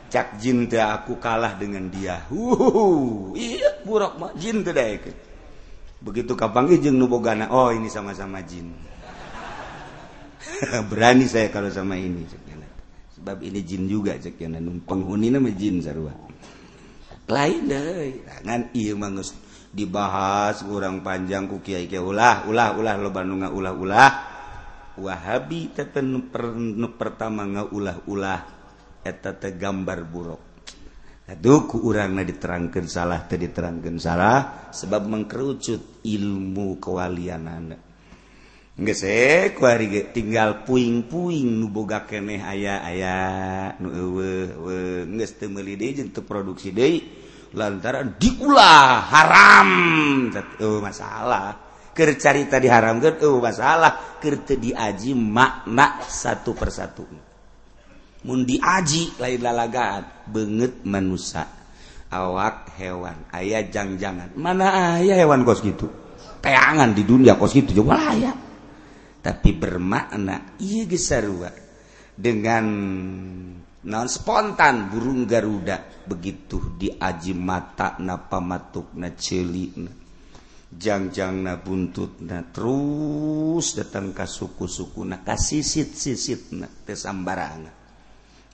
[0.05, 2.23] Cak jin teh aku kalah dengan dia.
[2.31, 5.25] Uh iya buruk mah jin teh daekeun
[6.05, 8.69] begitu kapang ijeng nubogana oh ini sama-sama jin.
[10.93, 12.21] Berani saya kalau sama ini.
[13.25, 14.37] sebab ini jin juga cek
[14.85, 16.13] penghuni nama jin sarua.
[17.25, 18.21] Lain deh.
[18.45, 19.33] Ngan iya mangus
[19.73, 24.11] dibahas kurang panjang ku kiai kiai ulah ulah ulah lo bandung ulah ulah.
[25.01, 26.53] Wahabi tapi per,
[27.01, 28.45] pertama nga ulah ulah.
[29.01, 30.41] Eta teh gambar buruk.
[31.25, 37.84] Aduh ku urangna diterangkan salah teh diterangkan salah sebab mengkerucut ilmu kewalian anak
[38.75, 39.55] Gesek
[40.11, 43.15] tinggal puing-puing nuboga keneh aya aya
[43.79, 46.99] untuk produksi De
[47.55, 49.69] lantaran diulah haram.
[50.59, 51.55] Uh, masalah.
[51.95, 54.19] Kercarita diharam ke uh, masalah.
[54.19, 57.07] Kerte diaji makna satu persatu.
[58.27, 61.47] Mundi aji lain lalagaan banget manusia
[62.11, 64.35] awak hewan ayah jang-jangan.
[64.35, 65.87] Mana ayah hewan kos gitu
[66.45, 68.44] teangan di dunia kos gitu coba layak
[69.25, 71.49] tapi bermakna ia gesarua
[72.13, 72.65] dengan
[73.81, 76.05] non spontan burung Garuda.
[76.05, 79.73] Begitu diaji mata napa matuk na celi
[80.69, 87.85] jangjang na buntut na terus datang ke suku-suku na kasisit sisit na tesambarana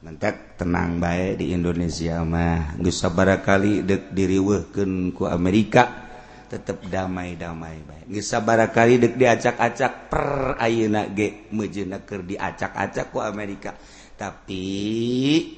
[0.02, 2.74] nanti tenang baik di Indonesia mah.
[2.82, 6.10] Gak sabar kali dek diriwehkan ku Amerika.
[6.52, 13.72] tetap damai-damai baik sababarakali dek diacak-acak per ayeuna ge mejenaker diacak-acak ku Amerika.
[14.20, 14.64] Tapi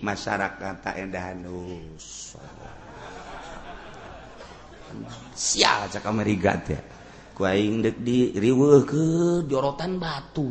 [0.06, 2.38] masyarakat tak endahanus
[5.34, 6.78] sial cak Amerika teh.
[7.34, 9.04] Ku aing dek di riweuh ke
[9.50, 10.46] jorotan batu.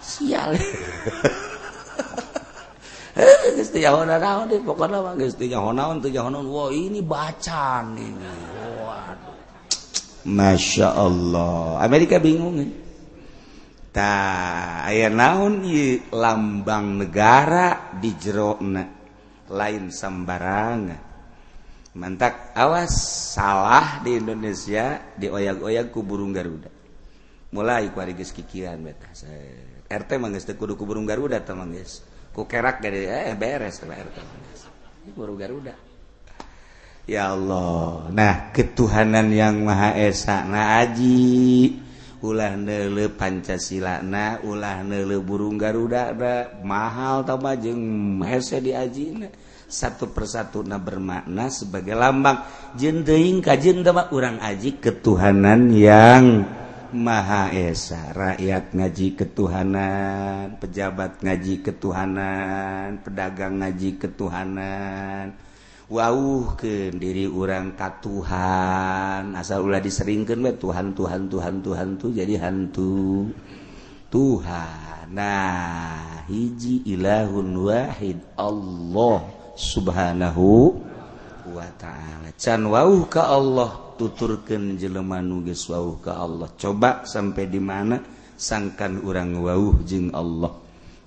[0.00, 0.56] Sial.
[6.72, 8.28] ini bacaan ini.
[10.22, 11.82] Masya Allah.
[11.82, 12.56] Amerika bingung
[13.92, 14.14] ta
[14.88, 15.60] aya naun
[16.08, 18.84] lambang negara di jerona?
[19.52, 21.12] Lain sembarangan.
[21.92, 22.96] Mantap awas
[23.36, 26.72] salah di Indonesia di oyak-oyak ku burung Garuda.
[27.52, 28.88] Mulai kuari kikian
[29.92, 32.00] RT mangges kudu kuburung Garuda teman guys
[32.32, 33.80] kukerak dari eh beres
[35.12, 35.74] guru Garuda.
[37.02, 38.06] Ya Allah.
[38.14, 40.46] Nah ketuhanan yang Maha Esa.
[40.46, 41.78] Nah aji.
[42.22, 43.98] Ulah nele Pancasila.
[44.06, 46.14] Na ulah nele burung Garuda.
[46.14, 47.82] Na mahal tambah jeng
[48.22, 49.28] hese diaji na
[49.66, 52.46] satu persatu na bermakna sebagai lambang.
[52.78, 53.82] Jendeing kajen
[54.14, 56.46] urang aji ketuhanan yang
[56.92, 65.32] Maha Esa rakyat ngaji ketuhanan pejabat ngaji ketuhanan pedagang ngaji ketuhanan.
[65.88, 72.36] Wow ke diri orang katuhan asal ulah diseringkan we Tuhan Tuhan Tuhan Tuhan tuh jadi
[72.44, 73.32] hantu
[74.12, 75.16] Tuhan.
[75.16, 80.76] Nah hiji ilahun wahid Allah subhanahu
[81.50, 83.96] wa ta'ala can wauh ka Allah?
[83.98, 86.50] Tuturkan jeleman nuges wauh ka Allah.
[86.58, 87.98] Coba sampai di mana
[88.38, 90.50] sangkan orang wauh jing Allah?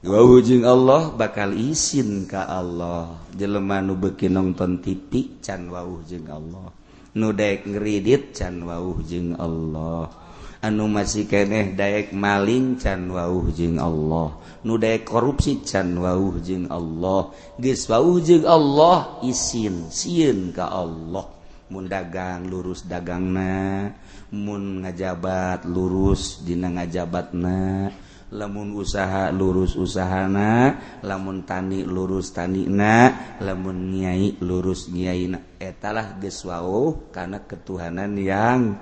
[0.06, 3.26] Wauh jing Allah bakal izin ka Allah.
[3.34, 6.70] Jeleman nu beki nonton titik can wauh jing Allah.
[7.16, 10.25] Nudek ngeridit can wauh jing Allah.
[10.66, 14.34] anu masih keneh Daek maling can wahjing Allah.
[14.66, 17.30] Nu Daek korupsi can wahjing Allah.
[17.62, 21.30] Ges wahjung Allah isin siun ka Allah.
[21.70, 23.90] Mun dagang lurus dagang na
[24.30, 27.90] mun ngajabat lurus dina ngajabat na
[28.30, 33.10] lamun usaha lurus usahana lamun tani lurus tani na
[33.42, 38.78] lamun nyai lurus nyai etalah geswau karena ketuhanan yang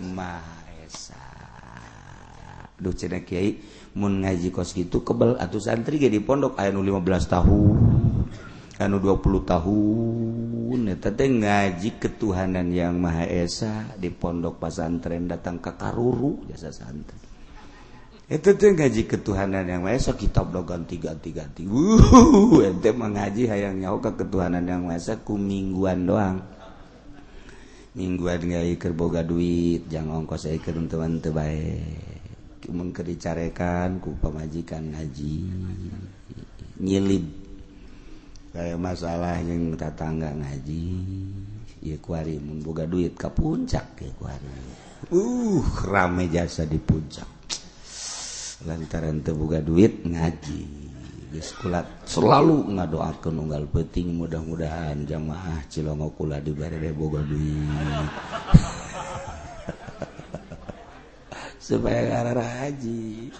[0.00, 1.21] maha esa.
[2.82, 3.62] Duh cina Kyai
[3.94, 7.78] mun ngaji kos gitu kebel atau santri jadi pondok aya nu 15 tahun
[8.82, 10.78] anu 20 tahun.
[10.88, 17.20] Eta teh ngaji ketuhanan yang Maha Esa di pondok pasantren datang ke Karuru jasa santri.
[18.32, 23.46] Itu tuh ngaji ketuhanan yang Maha Esa kitab lo ganti ganti ganti wuh ente mengaji
[23.46, 26.40] hayang nyawa ke ketuhanan yang Maha Esa ku mingguan doang.
[27.92, 32.21] Mingguan ngai kerboga duit jangan ongkos eker teman tebaik
[32.70, 35.48] mungkin dicarekan ku pemajikan haji.
[36.82, 37.24] Nyilib
[38.52, 40.84] kayak masalah yang tetangga ngaji
[41.82, 44.46] ya kuari mun boga duit ke puncak ya kuari.
[45.10, 47.26] Uh rame jasa di puncak.
[48.62, 50.92] Lantaran teu boga duit ngaji
[51.32, 58.71] geus kula selalu ngadoakeun unggal penting mudah-mudahan jamaah Cilongo kula dibere boga duit.
[61.62, 63.30] supaya ngarara haji.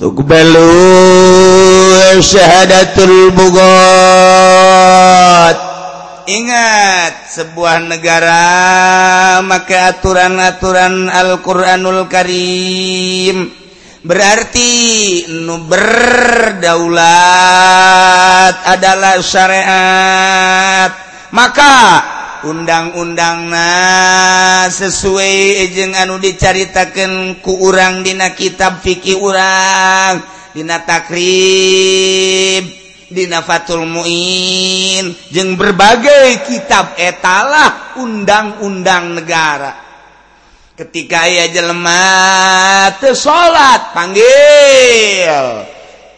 [0.00, 0.72] Tuqbalu
[2.24, 3.60] syahadatul bugot.
[6.24, 8.40] Ingat sebuah negara
[9.44, 13.52] maka aturan-aturan Al-Qur'anul Karim.
[14.00, 14.72] Berarti
[15.28, 17.04] nu berdaulat
[18.64, 20.88] adalah syariat.
[21.28, 21.74] Maka
[22.44, 30.20] undang-undang nah sesuai jeung anu dicaritakan ku urang dina kitab fikih urang
[30.52, 32.64] dina takrib
[33.10, 39.84] dina fatul muin jeung berbagai kitab etalah undang-undang negara.
[40.74, 45.70] Ketika ia jelema teu salat panggil.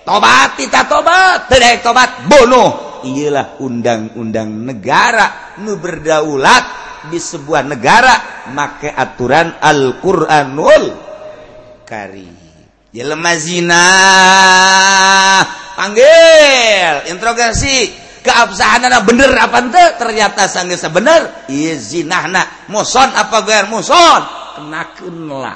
[0.07, 6.64] Tobat kita tobat tidak tobat bunuh ialah undang-undang negara nu berdaulat
[7.07, 10.84] di sebuah negara make aturan Al-Qur'anul
[11.86, 12.34] Karim.
[12.90, 13.86] Ya Jelema zina.
[15.76, 18.04] Panggil interogasi.
[18.26, 19.84] Keabsahanana bener apa ente?
[20.02, 22.66] Ternyata sanggeus sebenar ieu iya, zinahna.
[22.66, 24.20] Muson apa gue muson?
[24.59, 25.54] Kenakeun lah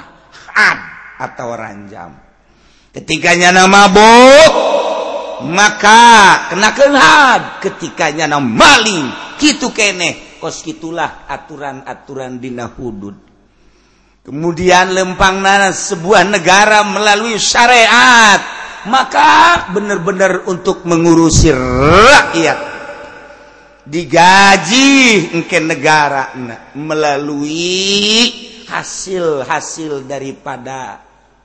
[0.55, 0.79] had
[1.19, 2.15] atau ranjam.
[2.95, 4.80] Ketiganya nama mabuk
[5.45, 6.01] maka
[6.53, 9.37] kena kenal ketikanya na maling.
[9.37, 10.37] Gitu kene.
[10.41, 13.13] Kos gitulah aturan-aturan dina hudud.
[14.21, 18.41] Kemudian lempang nanas sebuah negara melalui syariat.
[18.89, 22.59] Maka benar-benar untuk mengurusi rakyat.
[23.85, 26.33] Digaji ke negara
[26.73, 28.29] melalui
[28.69, 31.01] hasil-hasil daripada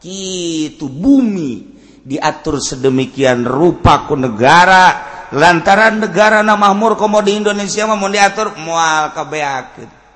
[0.07, 1.76] itu bumi.
[2.07, 5.19] diatur sedemikian rupa ku negara.
[5.35, 10.07] Lantaran negara namahmur komo di Indonesia mau diatur mual kebeakeun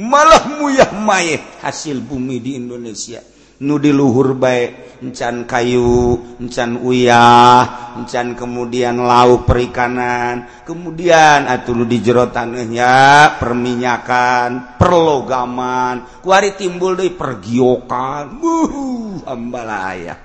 [0.00, 3.22] malah muyah mayeh hasil bumi di Indonesia.
[3.54, 11.86] Nu di luhur baik encan kayu encan uyah encan kemudian lauk perikanan kemudian atuh nu
[11.86, 16.18] di jero taneuhnya perminyakan perlogaman.
[16.18, 18.42] Kuari timbul deui pergiokan.
[18.42, 20.18] Uh ambalaya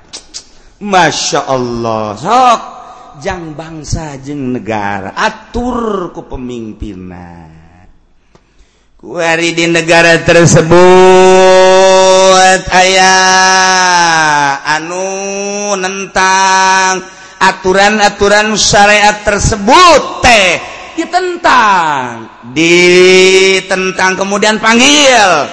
[0.79, 2.61] Masya Allah sok.
[3.19, 7.51] Jang bangsa jeng negara atur ku pemimpinan
[8.95, 10.71] kuari di negara tersebut
[12.71, 17.03] ayah anu nentang
[17.43, 20.59] aturan-aturan syariat tersebut teh
[20.99, 22.27] ditentang.
[22.51, 25.47] Ditentang kemudian panggil.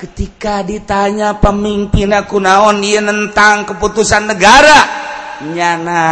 [0.00, 4.80] ketika ditanya pemimpin aku naon dia tentang keputusan negara.
[5.40, 6.04] Nyana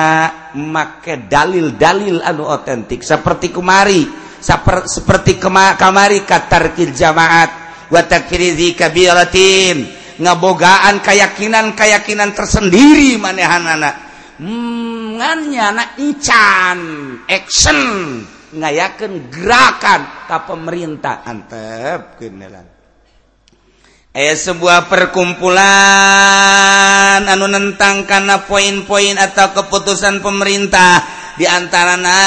[0.57, 3.01] make dalil-dalil anu otentik.
[3.05, 7.51] Seperti kemari Saper, seperti kema, kamari katarkil jamaat.
[7.91, 9.99] Wa watakfirizi kabiratin.
[10.19, 13.91] Ngabogaan keyakinan-keyakinan tersendiri manehanana.
[14.39, 16.79] Hmm, hmm, nyana encan
[17.27, 17.79] action.
[18.49, 22.78] Ngayakan gerakan ke pemerintah antep kenalan
[24.19, 25.63] aya sebuah perkumpulan
[27.23, 31.15] anu nentang karena poin-poin atau keputusan pemerintah.
[31.39, 32.19] Diantara na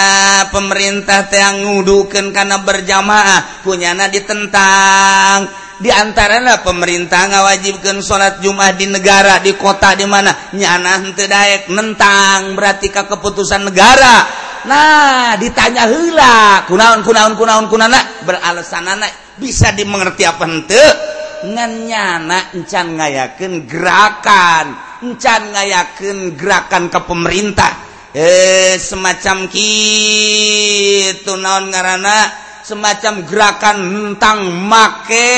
[0.55, 5.51] pemerintah yang ngudukan karena berjamaah punyana ditentang.
[5.83, 12.87] Diantara pemerintah ngawajibkan salat Jumat di negara di kota di mana nyana daek nentang berarti
[12.87, 14.23] ke keputusan negara.
[14.63, 21.19] Nah ditanya hela kunaun kunaun kunaun kunana beralasan anak bisa dimengerti apa henteu?
[21.45, 27.73] nyana encan ngayaken gerakan encan ngayaken gerakan ke pemerintah.
[28.11, 32.29] Eh semacam gitu naon ngarana
[32.61, 35.31] semacam gerakan tentang make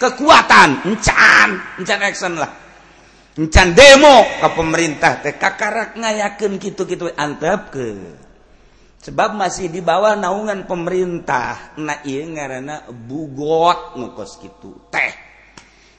[0.00, 0.88] kekuatan.
[0.88, 1.48] Encan
[1.82, 2.50] encan action lah.
[3.34, 7.86] Encan demo ke pemerintah teh kakarak ngayaken gitu-gitu antep ke
[9.04, 11.76] sebab masih di bawah naungan pemerintah.
[11.76, 15.12] Na ngaana bugot nukos gitu teh.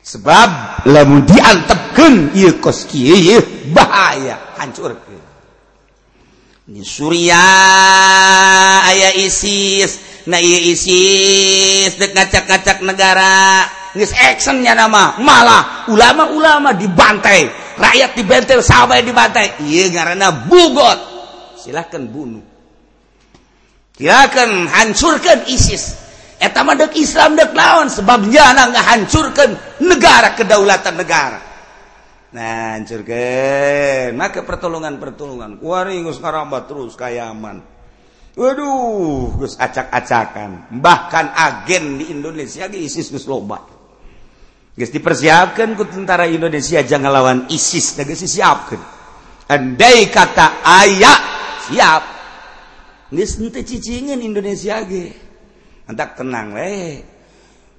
[0.02, 3.42] Sebab lamun diantepkan iya kos kia
[3.74, 4.94] bahaya hancur
[6.66, 7.46] ini Surya
[8.90, 10.26] ayah ISIS.
[10.26, 13.70] Nah iya ISIS dek ngacak-ngacak negara.
[13.94, 17.54] Nges actionnya nama malah ulama-ulama dibantai.
[17.78, 19.62] Rakyat dibantai sahabat dibantai.
[19.62, 21.00] Iya karena bugot.
[21.62, 22.55] Silahkan bunuh.
[23.96, 26.04] silakan hancurkan ISIS.
[26.36, 31.40] Etemadek Islam dek lawan sebabnya nggak hancurkan negara kedaulatan negara.
[32.36, 34.12] Nah hancurkan.
[34.20, 37.64] Maka pertolongan pertolongan kuari ngus karabat terus kayaman.
[38.36, 40.76] Waduh gus acak-acakan.
[40.76, 43.64] Bahkan agen di Indonesia ke ISIS gus loba.
[44.76, 47.96] Gus dipersiapkan ke tentara Indonesia jangan lawan ISIS.
[47.96, 48.82] Nah gus disiapkan.
[49.48, 51.20] Andai kata ayak
[51.72, 52.15] siap.
[53.14, 54.82] cicingin Indonesia
[55.86, 56.74] hentak tenang le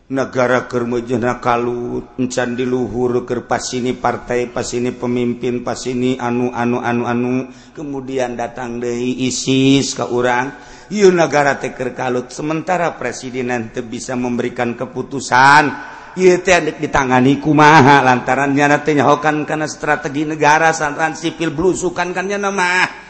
[0.06, 6.54] negara kermujuna kalut encan diluhur ke pas ini partai pas ini pemimpin pas ini anu
[6.54, 7.32] anu anu anu.
[7.74, 10.54] Kemudian datang dari ISIS ke orang
[10.94, 15.94] yuk negara teker kalut sementara presiden nanti bisa memberikan keputusan.
[16.16, 22.24] Ieu teh ditangani kumaha lantaran nya teh nyahokan kana strategi negara santan sipil blusukan kan
[22.24, 23.05] nya mah.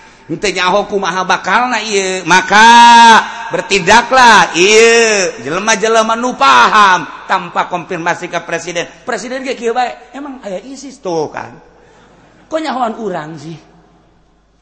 [0.51, 1.79] nyahoku ma bakal na
[2.27, 2.67] maka
[3.55, 4.75] bertidaklah I
[5.47, 8.91] jelema-jelema nu paham tanpa konfirmasi ke presiden.
[9.07, 9.47] Presiden
[10.11, 11.55] emang ISIS tuh kan
[12.51, 13.55] konyawan urang sih?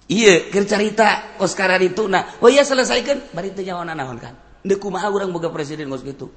[0.04, 2.36] Iya cerita Oscar itu nah.
[2.44, 3.32] Oh iya selesaikan.
[3.32, 6.28] Barinyawan naon kan deku ma orang boga presiden gitu?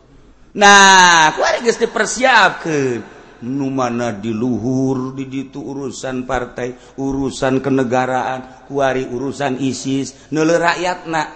[0.56, 1.44] Nah ku
[1.76, 11.06] dipersiapkan nu mana diluhur di itu urusan partai urusan kenegaraan kuari urusan ISIS nele rakyat
[11.06, 11.28] nak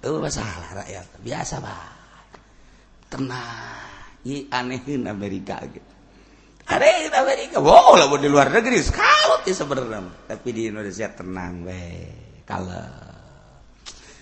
[0.00, 1.92] itu masalah rakyat biasa bah
[3.12, 5.88] tenang ini anehin Amerika gitu
[6.70, 12.06] Amerika wow lah di luar negeri kalau ya sebenarnya tapi di Indonesia tenang weh
[12.46, 12.86] kalau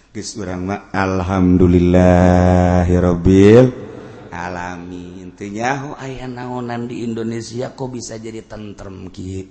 [0.09, 3.88] Gus orang mah alhamdulillahirabbil
[4.31, 5.25] alami.
[5.25, 9.49] Intinya oh, ayah naonan di Indonesia kok bisa jadi tentrem Ki?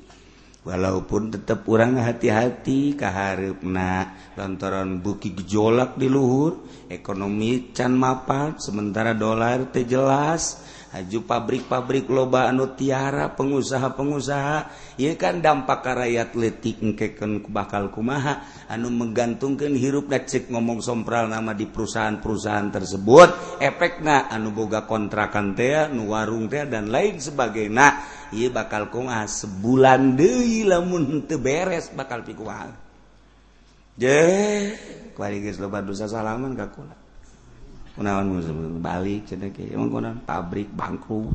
[0.67, 6.59] Walaupun tetap orang hati-hati keharna lantaran buki gejolak di luhur
[6.91, 10.59] ekonomi can mapat sementara dolar teh jelas
[10.97, 14.57] haju pabrik-pabrik loba anu tiara pengusaha-pengusaha
[14.97, 21.53] ya kan dampak rakyat letik engkeken bakal kumaha anu menggantungkan hirup cek ngomong sompral nama
[21.53, 27.75] di perusahaan-perusahaan tersebut efek na anu boga kontrakan teh nu warung teh dan lain sebagainya.
[27.77, 27.93] Nah,
[28.33, 32.73] ieu bakal kumaha sebulan deui lamun teu beres bakal pikual
[33.97, 34.21] je
[35.13, 37.06] kuali geus loba dosa salaman ka kula.
[37.97, 38.29] kunaon
[38.77, 39.33] balik
[39.73, 41.33] emang kunaon pabrik bangkrut.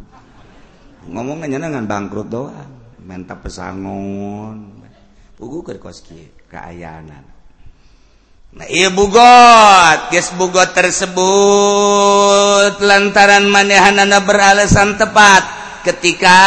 [1.10, 2.70] Ngomongnya ngan bangkrut doang.
[3.02, 4.86] Menta pesangon.
[5.34, 7.26] Pugu ke kos kieu keayanan.
[8.54, 10.14] Nah iya bugot.
[10.14, 11.18] Geus bugot tersebut.
[12.78, 15.42] Lantaran manehanana beralasan tepat.
[15.82, 16.38] Ketika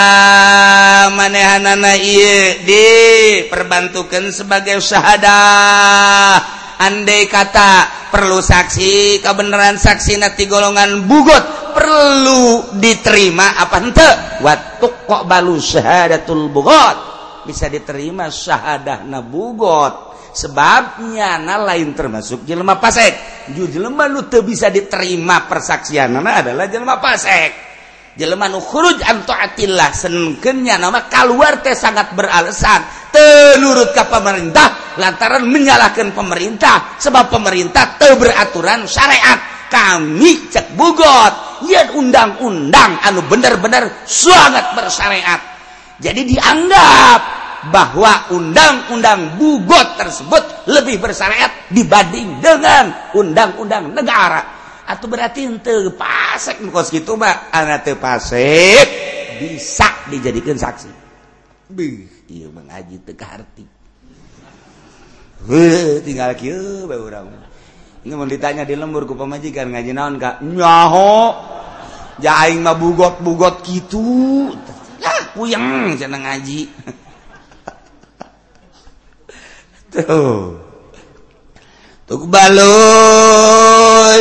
[1.12, 6.40] manehanana ieu diperbantukan sebagai syahadah
[6.80, 14.10] andai kata perlu saksi kebenaran saksi nanti golongan bugot perlu diterima apa ente?
[14.40, 16.98] Waktu kok balu syahadatul bugot?
[17.46, 19.94] Bisa diterima syahadah nabugot
[20.36, 23.48] sebabnya na lain termasuk jelma pasek.
[23.56, 27.65] Ju jelma lu bisa diterima persaksian adalah jelma pasek.
[28.16, 37.00] Jelema pasek Jemanlah sennya nama keluar teh sangat beralasan telurut ke pemerintah lantaran menyalahkan pemerintah.
[37.00, 39.54] Sebab pemerintah te beraturan syariat.
[39.66, 45.42] Kami cek bugot ya undang-undang anu bener-bener sangat bersyariat.
[46.00, 47.20] Jadi dianggap
[47.74, 56.94] bahwa undang-undang bugot tersebut lebih bersyariat dibanding dengan undang-undang negara atau berarti ente pasek kos
[56.94, 58.86] gitu mbak anak teu pasek
[59.42, 60.90] bisa dijadikan saksi
[61.74, 63.76] bih iya mengaji teu kaharti
[65.46, 67.30] Heh, tinggal kieu bae urang.
[68.02, 70.42] Ini mau ditanya di lembur ku pamajikan ngaji naon ka?
[70.42, 71.38] Nyaho.
[72.18, 74.50] Ja aing mah bugot-bugot kitu.
[74.98, 76.26] Lah kuyeng cenah hmm.
[76.26, 76.60] ngaji.
[79.94, 80.58] Tuh.
[82.06, 83.15] Tuh balung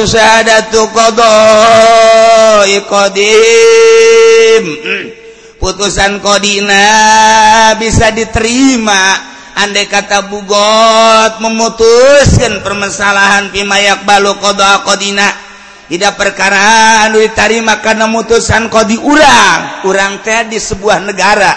[0.06, 4.64] syahadatu qadai qadim.
[4.64, 5.04] Hmm.
[5.58, 6.84] Putusan kodina
[7.80, 9.32] bisa diterima.
[9.54, 15.30] Andai kata bugot memutuskan permasalahan pimayak balu qada kodina
[15.84, 19.84] tidak perkara anu diterima karena mutusan kodi urang.
[19.84, 21.52] Urang teh di sebuah negara.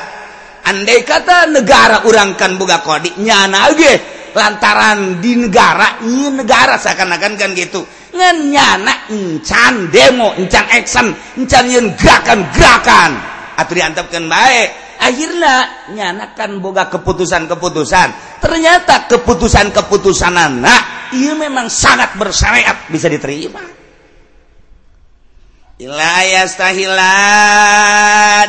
[0.68, 3.96] Andai kata negara urang kan boga kodi nyana ge.
[4.36, 7.82] Lantaran di negara ini negara seakan-akan kan gitu.
[8.50, 13.12] nyana encan demo encan action encan yen gerakan-gerakan
[13.58, 15.56] atau diantapkan baik akhirnya
[15.94, 18.42] nyanakan boga keputusan-keputusan.
[18.42, 23.77] Ternyata keputusan-keputusan anak ia memang sangat bersyariat bisa diterima.
[25.78, 27.14] Ilayastahila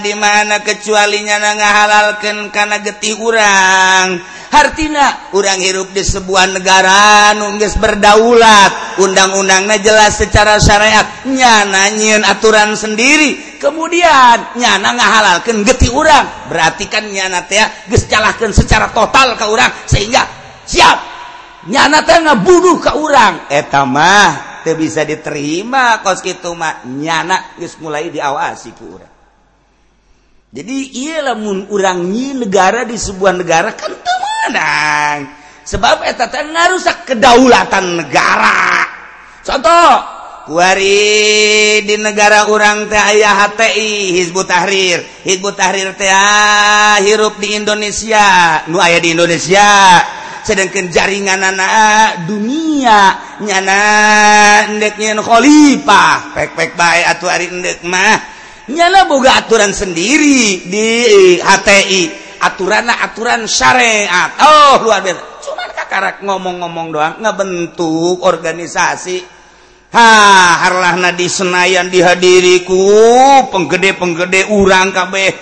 [0.01, 4.17] dimana kecualinya na ngahalalkan karena getih urang.
[4.49, 8.97] Hartina urang hirup di sebuah negara nunggis berdaulat.
[9.05, 13.61] Undang-undangnya jelas secara syariat nyana nyiin aturan sendiri.
[13.61, 16.49] Kemudian nyana ngahalalkan getih urang.
[16.49, 17.61] Berarti kan nyana teh
[17.93, 20.25] geus calahkeun secara total ke urang sehingga
[20.65, 20.97] siap.
[21.69, 23.53] Nyana teh ngabunuh ke urang.
[23.53, 29.15] Eta mah tidak bisa diterima kos gitu mah nyana geus mulai diawasi ku urang.
[30.49, 35.19] Jadi iya lamun urang nyi negara di sebuah negara kan teu menang.
[35.69, 38.89] Sebab eta teh ngarusak kedaulatan negara.
[39.45, 39.93] Contoh,
[40.49, 45.05] kuari di negara orang teh aya HTI Hizbut Tahrir.
[45.29, 49.69] Hizbut Tahrir teh ah, hirup di Indonesia, nu aya di Indonesia.
[50.45, 53.83] sedangkan jaringan anak dunia nyana
[54.67, 56.35] nyanandeknya Khalifah.
[56.35, 58.19] Pek-pek baik atau hari endek mah.
[58.69, 64.37] Nyana boga aturan sendiri di eh, HTI aturan aturan syariat.
[64.43, 65.23] Oh luar biasa.
[65.43, 69.39] Cuman kakarak ngomong-ngomong doang ngebentuk organisasi.
[69.89, 70.11] Ha
[70.69, 72.77] harlahna di Senayan dihadiriku
[73.49, 75.33] penggede-penggede urang kabeh.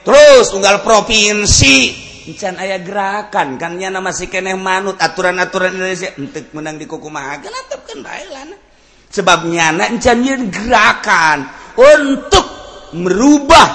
[0.00, 2.08] Terus tunggal provinsi.
[2.28, 7.08] encan ayah gerakan kan nyana masih si keneh manut aturan-aturan Indonesia entek menang di kuku
[7.08, 8.58] maha genatep kan lah.
[9.08, 11.48] sebab nyana encan nyeun gerakan
[11.80, 12.46] untuk
[12.98, 13.68] merubah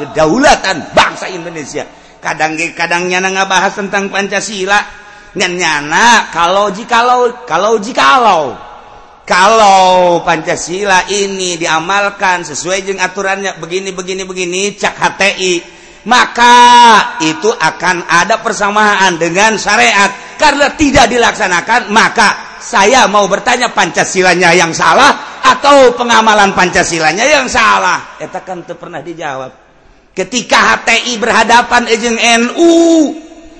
[0.00, 1.84] kedaulatan bangsa Indonesia.
[2.22, 4.78] Kadang-kadang nyana nggak bahas tentang Pancasila
[5.32, 8.54] nyan nyana kalau jikalau kalau jikalau
[9.26, 10.22] kalau.
[10.22, 16.56] Pancasila ini diamalkan sesuai dengan aturannya begini begini begini cak HTI maka
[17.22, 20.34] itu akan ada persamaan dengan syariat.
[20.38, 28.18] Karena tidak dilaksanakan maka saya mau bertanya Pancasilanya yang salah atau pengamalan Pancasilanya yang salah?
[28.18, 29.54] Eta kan pernah dijawab.
[30.12, 32.74] Ketika HTI berhadapan ejeng NU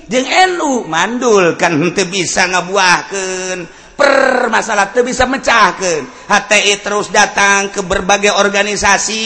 [0.05, 3.57] jeng NU mandul kan hente bisa ngebuahkan
[3.95, 9.25] per masalah tuh bisa mecahkan HTI terus datang ke berbagai organisasi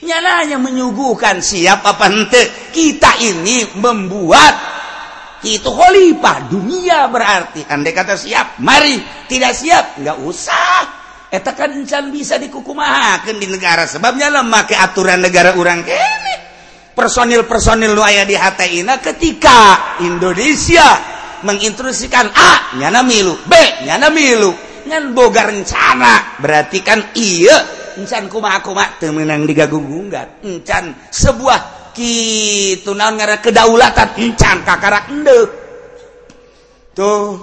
[0.00, 4.80] nyalanya menyuguhkan siap apa pentek kita ini membuat.
[5.40, 7.64] Itu khalifah dunia berarti.
[7.64, 9.00] Andai kata siap mari.
[9.00, 11.00] Tidak siap nggak usah.
[11.32, 13.88] Eta kan encan bisa dikukumahakeun di negara.
[13.88, 16.34] Sebabnya lemah ke aturan negara orang kene.
[16.92, 20.84] Personil-personil nu aya di hataina ketika Indonesia
[21.40, 23.40] menginstruksikan A nyana milu.
[23.48, 23.52] B
[23.88, 24.52] nyana milu.
[24.84, 26.36] Ngan boga rencana.
[26.36, 27.79] Berarti kan iya.
[28.00, 34.08] encan kuma aku mak temenang digagung gunggat encan sebuah kitu naon ngara kedaulatan.
[34.16, 35.48] Encan kakara endek
[36.96, 37.36] tuh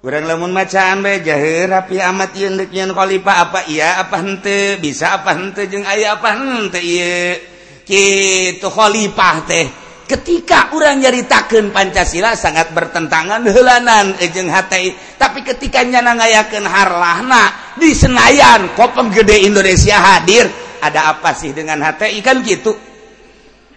[0.00, 4.80] kurang lamun macaan be jahir rapi amat ieu endek nyen khalifah apa iya apa henteu
[4.80, 7.36] bisa apa henteu jeung aya apa henteu ieu?
[7.84, 9.79] Kitu khalifah teh.
[10.10, 17.94] ketika orang nyaritakan Pancasila sangat bertentangan helanan ejeng eh, HTI tapi ketika nyanangayakan harlahna di
[17.94, 20.50] Senayan Kopem Gede Indonesia hadir.
[20.80, 22.72] Ada apa sih dengan HTI kan gitu.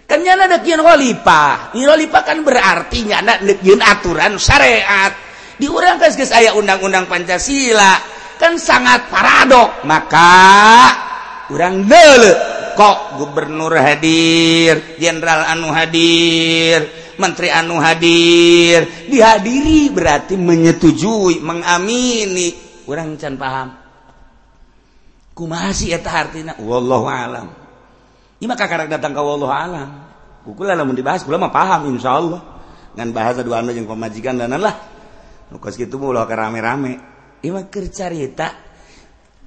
[0.08, 5.14] Kan nyana dekian walipa walipa kan berarti nyana dekian aturan syariat.
[5.54, 7.94] Di orang kan saya undang-undang Pancasila
[8.42, 9.86] kan sangat paradok.
[9.86, 10.32] Maka
[11.52, 19.10] orang dele kok Gubernur hadir Jenderal anu hadir Menteri anu hadir.
[19.10, 22.58] Dihadiri berarti menyetujui mengamini.
[22.84, 23.78] Kurang can paham.
[25.34, 26.54] Kumasi eta artinya?
[26.62, 27.48] Wallahu alam.
[28.38, 29.90] Ini maka karena datang ke wallahu alam.
[30.44, 32.42] Kukul lamun dibahas kula mah paham insyaallah.
[32.94, 34.76] Ngan bahasa dua anu jeung pamajikan danan lah.
[35.50, 36.94] Nu kitu mah ulah rame-rame.
[37.46, 38.73] Ieu mah keur carita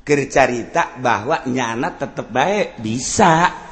[0.07, 3.67] carita bahwa nyana tetap baik bisa.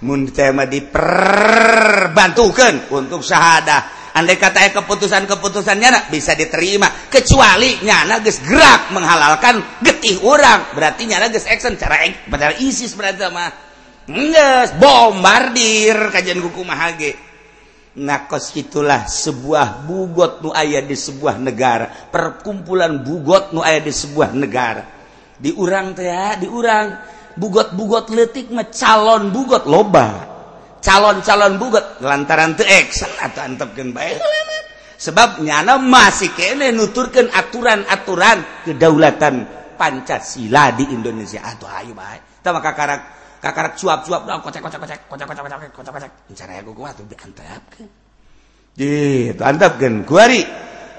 [0.00, 4.00] Muntema diperbantukan untuk syahadah.
[4.16, 6.88] Andai kata keputusan-keputusan nyana bisa diterima.
[7.12, 13.28] Kecuali nyana geus gerak menghalalkan getih orang berarti nyana geus action cara cara ISIS berarti
[13.28, 13.52] mah.
[14.08, 17.12] Geus bombardir kajian kuku mahage.
[18.00, 21.90] Nakos itulah sebuah bugot nu aya di sebuah negara.
[22.08, 24.99] Perkumpulan bugot nu aya di sebuah negara.
[25.40, 26.88] diurang teh diurang.
[27.40, 30.28] Bugot-bugot letik mah calon bugot loba.
[30.80, 34.16] Calon-calon bugot lantaran teu eksan atau antepkeun bae.
[35.00, 39.48] Sebab nyana masih kene nuturkeun aturan-aturan kedaulatan
[39.80, 41.40] Pancasila di Indonesia.
[41.40, 42.20] Ah, atau ayo bae.
[42.44, 43.00] Tah maka kakarak
[43.40, 47.88] kakarak cuap-cuap dong kocek-kocek kocek-kocek kocek-kocek kocek-kocek cara aku kuat diantepkeun.
[48.76, 48.92] Di
[49.32, 49.94] antepkeun.
[50.04, 50.40] Kuari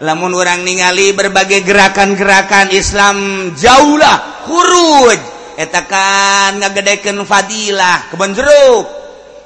[0.02, 3.18] lamun orang ningali berbagai gerakan-gerakan Islam
[3.54, 5.20] jauhlah huruj
[5.56, 8.86] etakan ngagedeken Fadilah kebon jeruk.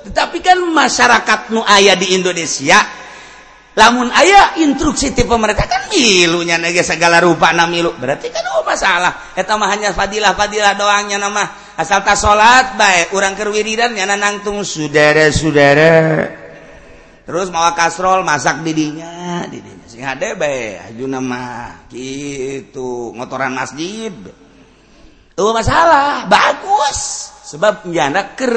[0.07, 2.79] Tetapi kan masyarakat nu aya di Indonesia
[3.75, 7.91] lamun ayah instruksi ti pemerintah kan milunya nege segala rupa na milu.
[7.99, 9.35] Berarti kan oh masalah.
[9.35, 11.43] Eta mah hanya fadilah fadilah doangnya nama
[11.75, 16.31] asal tak salat baik orang kerwiridan nyana nangtung saudara-saudara
[17.27, 19.74] terus mau kasrol masak didinya didi
[21.87, 24.11] gitu ngotoran masjid.
[25.35, 26.27] Tuh masalah.
[26.27, 27.31] Bagus.
[27.45, 28.55] Sebab nyana ker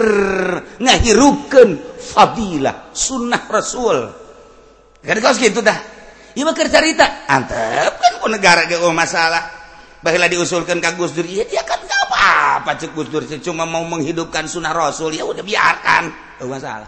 [0.80, 3.98] ngahirupkan fadilah sunnah rasul.
[5.04, 5.78] Kan kau gitu dah.
[6.38, 9.58] Iya mah cerita antep kan ku negara ge oh masalah.
[9.98, 13.82] Baheula diusulkan ke Gus Dur iya dia kan gak apa-apa cek Gus Dur cuma mau
[13.82, 16.04] menghidupkan sunnah rasul ya udah biarkan.
[16.38, 16.86] Oh masalah.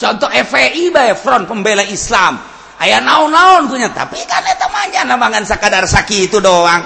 [0.00, 2.59] Contoh FPI bae front pembela Islam.
[2.80, 6.82] ayaah naon-naon punya tapi kanan sakadar sakit itu doang.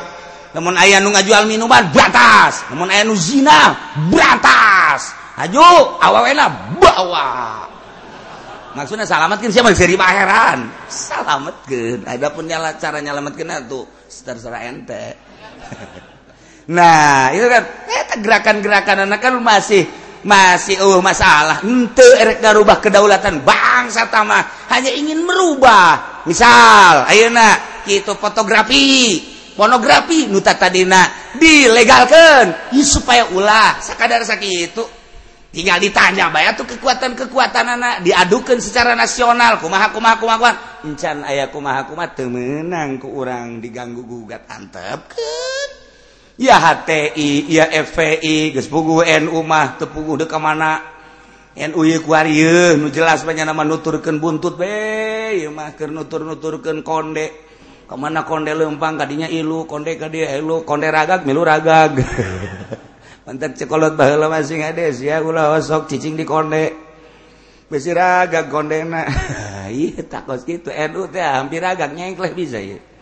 [0.54, 3.74] Namun ayah nu ngajual minuman batas namun aya nuzina
[4.10, 5.14] beratas.
[5.34, 6.30] Aju awa
[6.78, 7.30] bawa.
[8.74, 9.70] Maksudnya salamatkan siapa?
[9.74, 15.06] Seri akhiran salamatkan adapun nyala cara nyalamat kena tuh terserah ente.
[16.64, 17.60] Nah itu kan
[17.92, 19.84] eh, gerakan-gerakan anak kan masih
[20.24, 21.62] masih uh masalah.
[21.62, 23.44] Ente erek darubah kedaulatan.
[23.44, 26.24] Bangsa tamah hanya ingin merubah.
[26.26, 27.84] Misal ayo nak.
[27.84, 29.20] Gitu fotografi.
[29.54, 32.74] Pornografi nuta tadina dilegalkan.
[32.74, 33.78] Ya, supaya ulah.
[33.78, 34.82] Sakadar sakit itu
[35.54, 37.94] tinggal ditanya bayar tuh kekuatan-kekuatan anak?
[38.02, 39.62] Diadukan secara nasional.
[39.62, 40.54] Kumaha kumaha kumaha kumaha.
[40.82, 42.10] Encan ayah kumaha kumaha.
[42.18, 44.42] Temenang ku orang diganggu gugat.
[44.50, 45.63] Antep ke?
[46.34, 49.86] ya HTI ya FPI gespugu NU mah de
[50.18, 50.94] deka mana?
[51.54, 57.30] NU ye kuarieu nu jelas banyak nama nuturkeun buntut be ieu mah keur nutur-nuturkeun konde.
[57.86, 62.00] Kemana konde lempang kadinya ilu konde ka dieu ilu konde ragag milu ragag
[63.28, 66.74] mantap cekolot baheula masing ades ya ulah osok cicing di konde.
[67.70, 69.06] Besi ragag kondena.
[69.70, 72.76] Ieu takos kitu NU teh hampir ragag nyengkleh bisa ieu.
[72.76, 72.93] ya.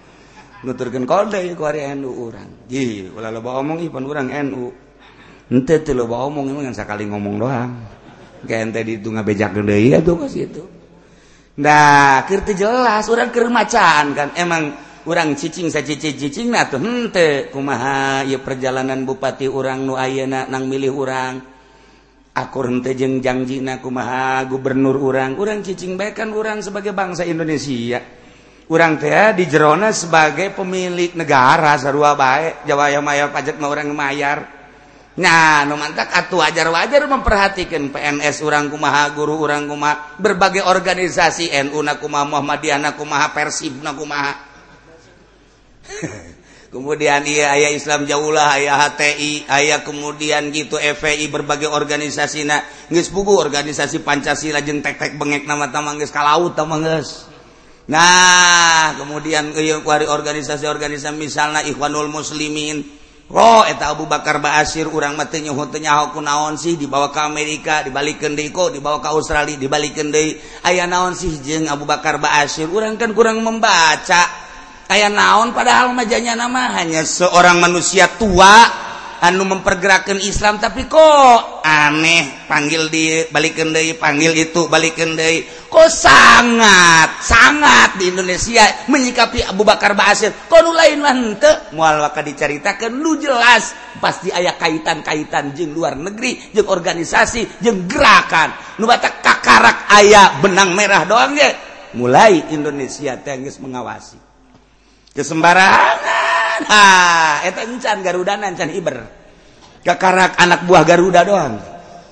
[0.63, 4.71] nuturkan kode ku hari NU orang ji ulah loba omong ipan orang NU
[5.53, 7.73] ente tuh loba omong emang sekali ngomong doang.
[8.43, 10.63] Kayak ente di itu ngabejak gede ya tuh ke situ.
[11.61, 14.29] Nah kirti jelas orang kermacaan kan.
[14.35, 14.73] Emang
[15.07, 16.81] orang cicing saya cicing cicing nah tuh.
[16.81, 21.35] Ente kumaha ya perjalanan bupati orang nu ayana nang milih orang
[22.33, 27.29] akur ente jeng janji na kumaha gubernur orang orang cicing baik kan orang sebagai bangsa
[27.29, 28.22] Indonesia.
[28.71, 34.63] Orang tea di Jerona sebagai pemilik negara sarua baik Jawa Mayor pajak mau orang mayyar
[35.13, 41.85] Nah no mantap atau wajar-wajar memperhatikan PNS orang kumaha guru orang kuma berbagai organisasi NU
[41.85, 44.33] nakuma Muhammadiyah nakumaha Persib nakumaha
[46.73, 53.13] kemudian iya ayah Islam jauhlah ayah HTI ayah kemudian gitu FPI berbagai organisasi nak geus
[53.13, 57.32] buku organisasi Pancasila jeung tek-tek bengek nama-nama geus kalaut tama geus
[57.93, 62.81] Nah kemudian Iukwari organisasi-organisasi misalnya Ikhwanul muslimin.
[63.33, 68.37] Oh eta Abu Bakar Basir urang matenya hunya aku naon sih dibawa ke Amerika dibalikin
[68.37, 70.37] Deko dibawa ke Australia dibalik De
[70.69, 74.25] ayaah naon sih jeng Abu Bakar Basir urang kan kurang membaca.
[74.89, 78.82] Ayaah naon padahal majanya nama hanya seorang manusia tua.
[79.23, 85.87] anu mempergerakan Islam tapi kok aneh panggil di balikin dari panggil itu balikin dari kok
[85.87, 90.35] sangat sangat di Indonesia menyikapi Abu Bakar Basir.
[90.51, 93.95] Kok nu lain lante mual waka diceritakan nu jelas.
[94.03, 98.51] Pasti ayah kaitan-kaitan jeng luar negeri jeng organisasi jeng gerakan.
[98.83, 101.55] Nu batak kakarak ayah benang merah doang ya
[101.95, 104.19] mulai Indonesia tengis mengawasi.
[105.13, 106.12] Kesembarangan
[106.69, 108.97] encan Garudanan encan Iber
[109.83, 111.55] kekarak anak buah Garuda doang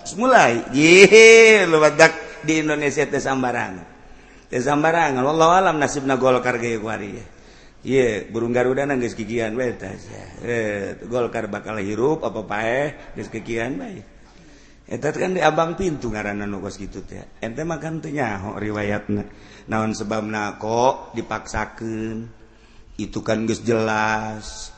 [0.01, 3.87] Terus mulai Yehe, lubadak di Indonesia teh sambarangan
[4.51, 7.41] teh sambarangan wallahu alam nasib na golkar ge kuari
[7.81, 9.97] Iya, burung Garuda nang geus kikian bae tah.
[10.45, 12.81] Eh, golkar bakal hirup apa pae
[13.17, 14.05] geus kikian bae.
[14.85, 17.41] Eta kan di abang pintu ngaranna nu kos kitu teh.
[17.41, 19.23] Ente makan teu nyaho riwayatna.
[19.73, 22.40] Naon sebabna kok dipaksakeun?
[23.09, 24.75] itu kan guys jelas.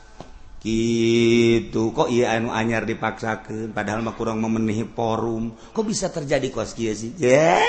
[0.63, 1.91] Gitu.
[1.91, 5.51] Kok iya anu anyar dipaksakan padahal mah kurang memenuhi forum.
[5.75, 7.11] Kok bisa terjadi kos kia sih?
[7.19, 7.59] Yeah.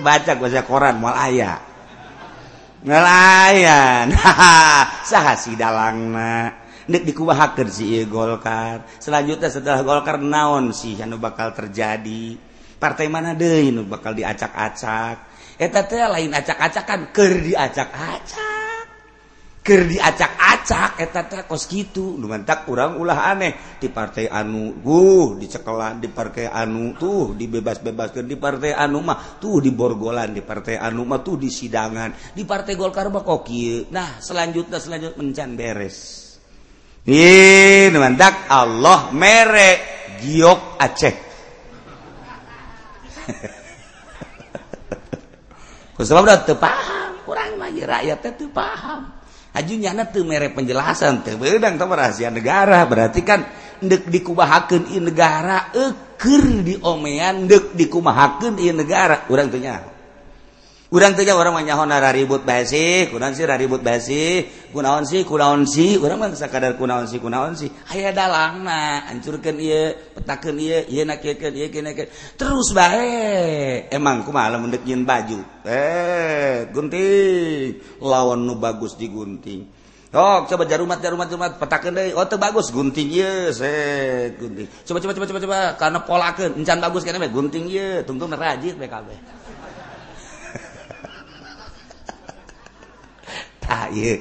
[0.00, 1.60] baca baca koran mal ayah
[2.86, 4.14] ngelayan.
[5.10, 6.56] Saha si dalangna.
[6.90, 8.86] Nek dikubahakeun si ieu Golkar.
[8.98, 12.34] Selanjutnya setelah Golkar naon sih anu bakal terjadi?
[12.80, 15.28] Partai mana deui nu bakal diacak-acak?
[15.60, 18.59] Eta teh lain acak-acakan keur diacak-acak.
[19.60, 22.16] Ker diacak-acak kos gitu.
[22.16, 23.76] Lumantak kurang ulah aneh.
[23.76, 29.60] Di partai anu uh dicekelan di partai anu tuh dibebas-bebaskan di partai anu mah tuh
[29.60, 32.32] di borgolan di partai anu mah tuh di sidangan.
[32.32, 35.96] Di partai Golkar mah kokil nah selanjutnya selanjut mencan beres.
[37.04, 39.78] Ih lumantak Allah merek
[40.24, 41.14] giok Aceh.
[46.00, 49.19] Sebab udah tepaham, kurang lagi rakyatnya tepaham.
[49.54, 52.82] ajunya tuh merek penjelasan tebedang tuh rahasia negara.
[52.88, 53.44] Berarti kan
[53.80, 59.28] dek dikubahakan i negara eker di omean dek dikumahakan i negara.
[59.28, 59.99] Orang tuh nyaho
[60.90, 65.98] urang teh orang mah nyaho ribut basi kunaon sih ribut basi kunaon sih kunaon sih.
[66.02, 67.70] Urang mah sakadar kunaon sih kunaon sih.
[67.94, 74.58] Aya dalangna hancurkeun ieu petakeun ieu ieu na kieu ieu kieu terus bae emang kumaha
[74.58, 75.38] lamun deuk nyieun baju?
[75.62, 77.78] Eh gunting.
[78.02, 79.80] Lawan nu bagus digunting
[80.10, 81.54] Oh, coba jarumat jarumat jarumat.
[81.62, 82.10] Petakeun deui.
[82.18, 82.74] Oh, teu bagus.
[82.74, 84.66] Gunting ieu, set gunting.
[84.82, 85.58] Coba coba coba coba coba.
[85.78, 89.39] Karena polakeun, encan bagus kana we gunting ieu, tungtung rajit bae kabeh.
[93.74, 94.18] Ah, eh,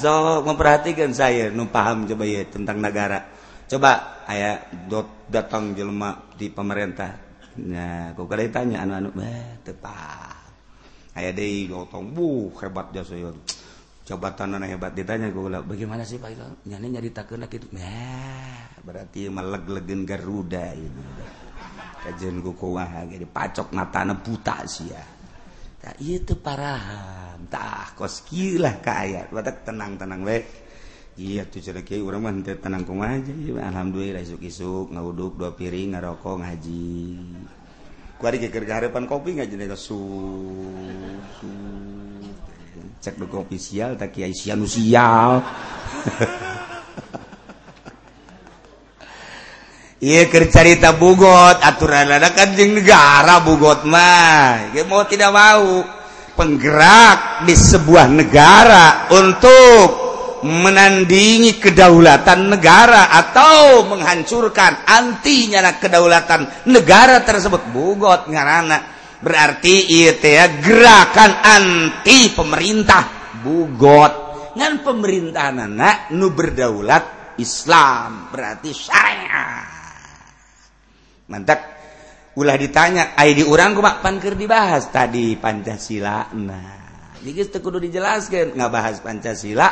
[0.00, 0.12] so
[0.46, 3.20] memperhatikan saya nu paham coba ya tentang negara.
[3.68, 7.10] Coba aya dot datang jelma di pemerintah.
[7.68, 10.44] Nah kok kali tanya anu anu eh, tepat
[11.14, 13.30] aya deui gotong bu hebat jasa ya
[14.04, 20.04] coba tanah hebat ditanya gula bagaimana sih Pak itu nyani nyaritakeun kitu nah berarti meleg-legen
[20.04, 21.04] Garuda ini
[22.04, 25.02] kajian gue kuah jadi pacok matana buta sih ya
[26.00, 29.22] itu paraham tak koskilah lah kaya.
[29.28, 30.38] Batak tenang-tenang we.
[31.14, 33.30] Iya tuh cara kiai orang mah tenang kumaha aja
[33.70, 36.98] alhamdulillah isuk-isuk ngauduk dua piring ngarokok ngaji.
[38.18, 40.00] Kuari ke harapan kopi ngaji nih su
[41.38, 41.50] su.
[42.98, 45.38] cek dulu ofisial tak kiai sial sial.
[50.04, 51.64] iya cerita bugot.
[51.64, 54.76] Aturan ada kan jeng negara bugot mah.
[54.76, 55.80] Ya mau tidak mau
[56.36, 60.04] penggerak di sebuah negara untuk
[60.44, 67.72] menandingi kedaulatan negara atau menghancurkan anti nyana kedaulatan negara tersebut.
[67.72, 68.92] Bugot ngarana.
[69.24, 74.12] Berarti itu ya gerakan anti pemerintah bugot.
[74.52, 78.28] Ngan pemerintah anak nu berdaulat Islam.
[78.28, 79.83] Berarti syariah
[81.28, 81.60] mantap.
[82.34, 86.34] Ulah ditanya ay di urang ku mak pankir dibahas tadi Pancasila.
[86.34, 86.84] Nah
[87.22, 89.68] jadi teu kudu nggak bahas Pancasila?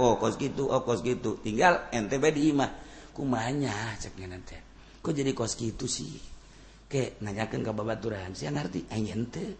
[0.00, 2.70] Oh kos gitu oh kos gitu tinggal NTB di imah.
[3.12, 4.60] Kumanya cek ngenan teh
[5.04, 6.16] kok jadi kos gitu sih?
[6.88, 9.52] Ke nanyakeun ka babaturan sia ngerti aing henteu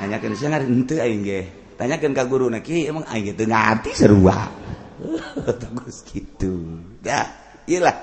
[0.00, 1.42] nanyakeun sia ngarti henteu aing ge?
[1.76, 4.38] Tanyakan ke guru naki emang aing teu ngerti sarua?
[4.96, 7.28] Oh, kos gitu dah
[7.68, 8.00] iyalah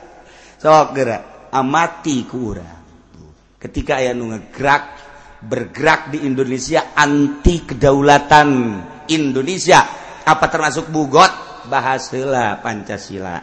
[0.61, 1.32] sok gerak.
[1.53, 2.81] Amati kurang
[3.61, 4.83] ketika ayah nu ngegerak
[5.43, 8.49] bergerak di Indonesia anti kedaulatan
[9.11, 9.83] Indonesia.
[10.23, 11.31] Apa termasuk bugot?
[11.67, 13.39] Bahaslah Pancasila.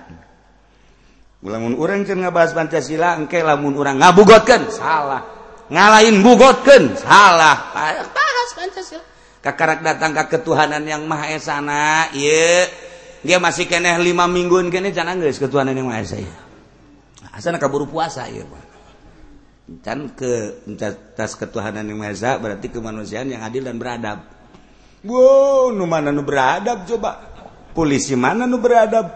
[1.40, 5.24] Lamun orang can ngabahas Pancasila engke lamun orang ngabugotkeun salah.
[5.72, 7.72] Ngalahin bugotkeun salah.
[7.72, 9.04] Bahas Pancasila.
[9.40, 11.60] Kakarak datang ke ketuhanan yang maha esa
[12.12, 12.68] ieu.
[13.24, 16.20] Dia masih keneh lima mingguan kene can geus ketuhanan yang maha esa
[17.30, 18.62] Hasan kaburu puasa ieu ya,
[19.86, 20.66] Can ke
[21.14, 24.26] tas ketuhanan yang maha berarti kemanusiaan yang adil dan beradab.
[25.06, 27.22] Wow, nu mana nu beradab coba?
[27.70, 29.06] Polisi mana nu beradab?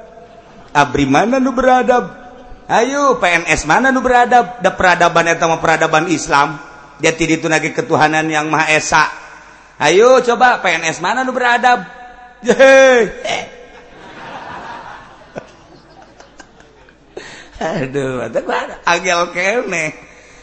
[0.71, 2.07] Abri mana nu beradab?
[2.71, 4.63] Ayo PNS mana nu beradab?
[4.63, 6.55] Da peradaban eta mah peradaban Islam.
[7.03, 9.11] Dia tidak tunagi ketuhanan yang maha esa.
[9.83, 11.83] Ayo coba PNS mana nu beradab?
[12.47, 13.64] Hehehe.
[17.65, 18.29] Aduh,
[18.85, 19.97] agel kene.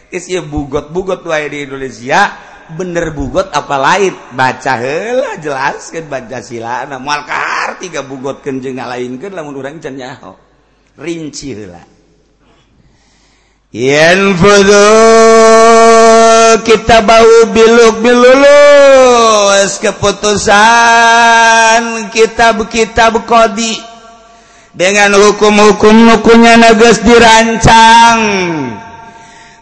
[0.10, 2.34] Is bugot-bugot wae di Indonesia,
[2.74, 4.12] bener bugot apa lain?
[4.36, 10.36] Baca heula jelaskeun Pancasila, na moal ka tiga bugotkeun jeung ngalainkeun lamun urang can nyaho.
[11.00, 11.56] Rinci.
[13.72, 14.36] Yen
[16.68, 20.52] kita bau biluk bilulus keputusan
[22.12, 23.80] kita kita bekodi
[24.72, 28.22] dengan hukum-hukum nukunya nagas dirancang.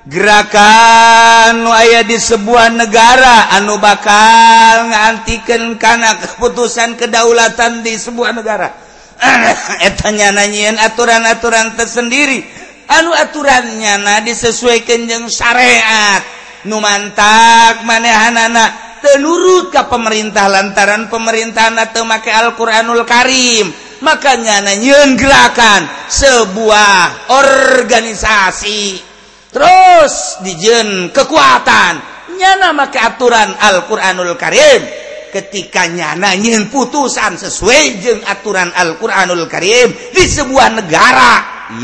[0.09, 8.73] Gerakan aya di sebuah negara anu bakal ngantikan karena keputusan kedaulatan di sebuah negara.
[9.87, 12.41] Etanya nanyiin aturan-aturan tersendiri.
[12.89, 16.25] Anu aturannya na disesuaikan yang syariat.
[16.65, 23.88] Numantak manehan anak tenurut ke pemerintah lantaran pemerintahan atau make Alquranul Karim.
[24.01, 29.01] Makanya nanyun gerakan sebuah organisasi.
[29.49, 31.93] Terus dijen kekuatan.
[32.39, 34.81] Nyana make aturan Al-Quranul Karim.
[35.29, 41.31] Ketika nyana nyin putusan sesuai jeng aturan Al-Quranul Karim di sebuah negara.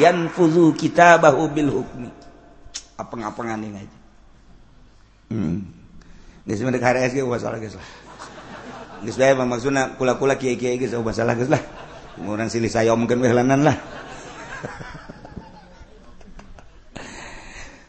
[0.01, 2.09] Yan fuzu kita bahu bil hukmi.
[2.97, 3.97] Apa ngapangan ini aja.
[5.29, 5.57] Hmm.
[6.45, 7.89] Hari ge ubah salah geus lah.
[9.05, 11.61] Geus bae maksudna kula-kula kiai-kiai geus salah geus lah
[12.23, 13.77] orang silih saya mungkin wehelanan lah.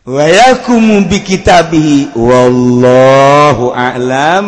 [0.06, 4.46] Wa yakumu bi kitabihi wallahu a'lam.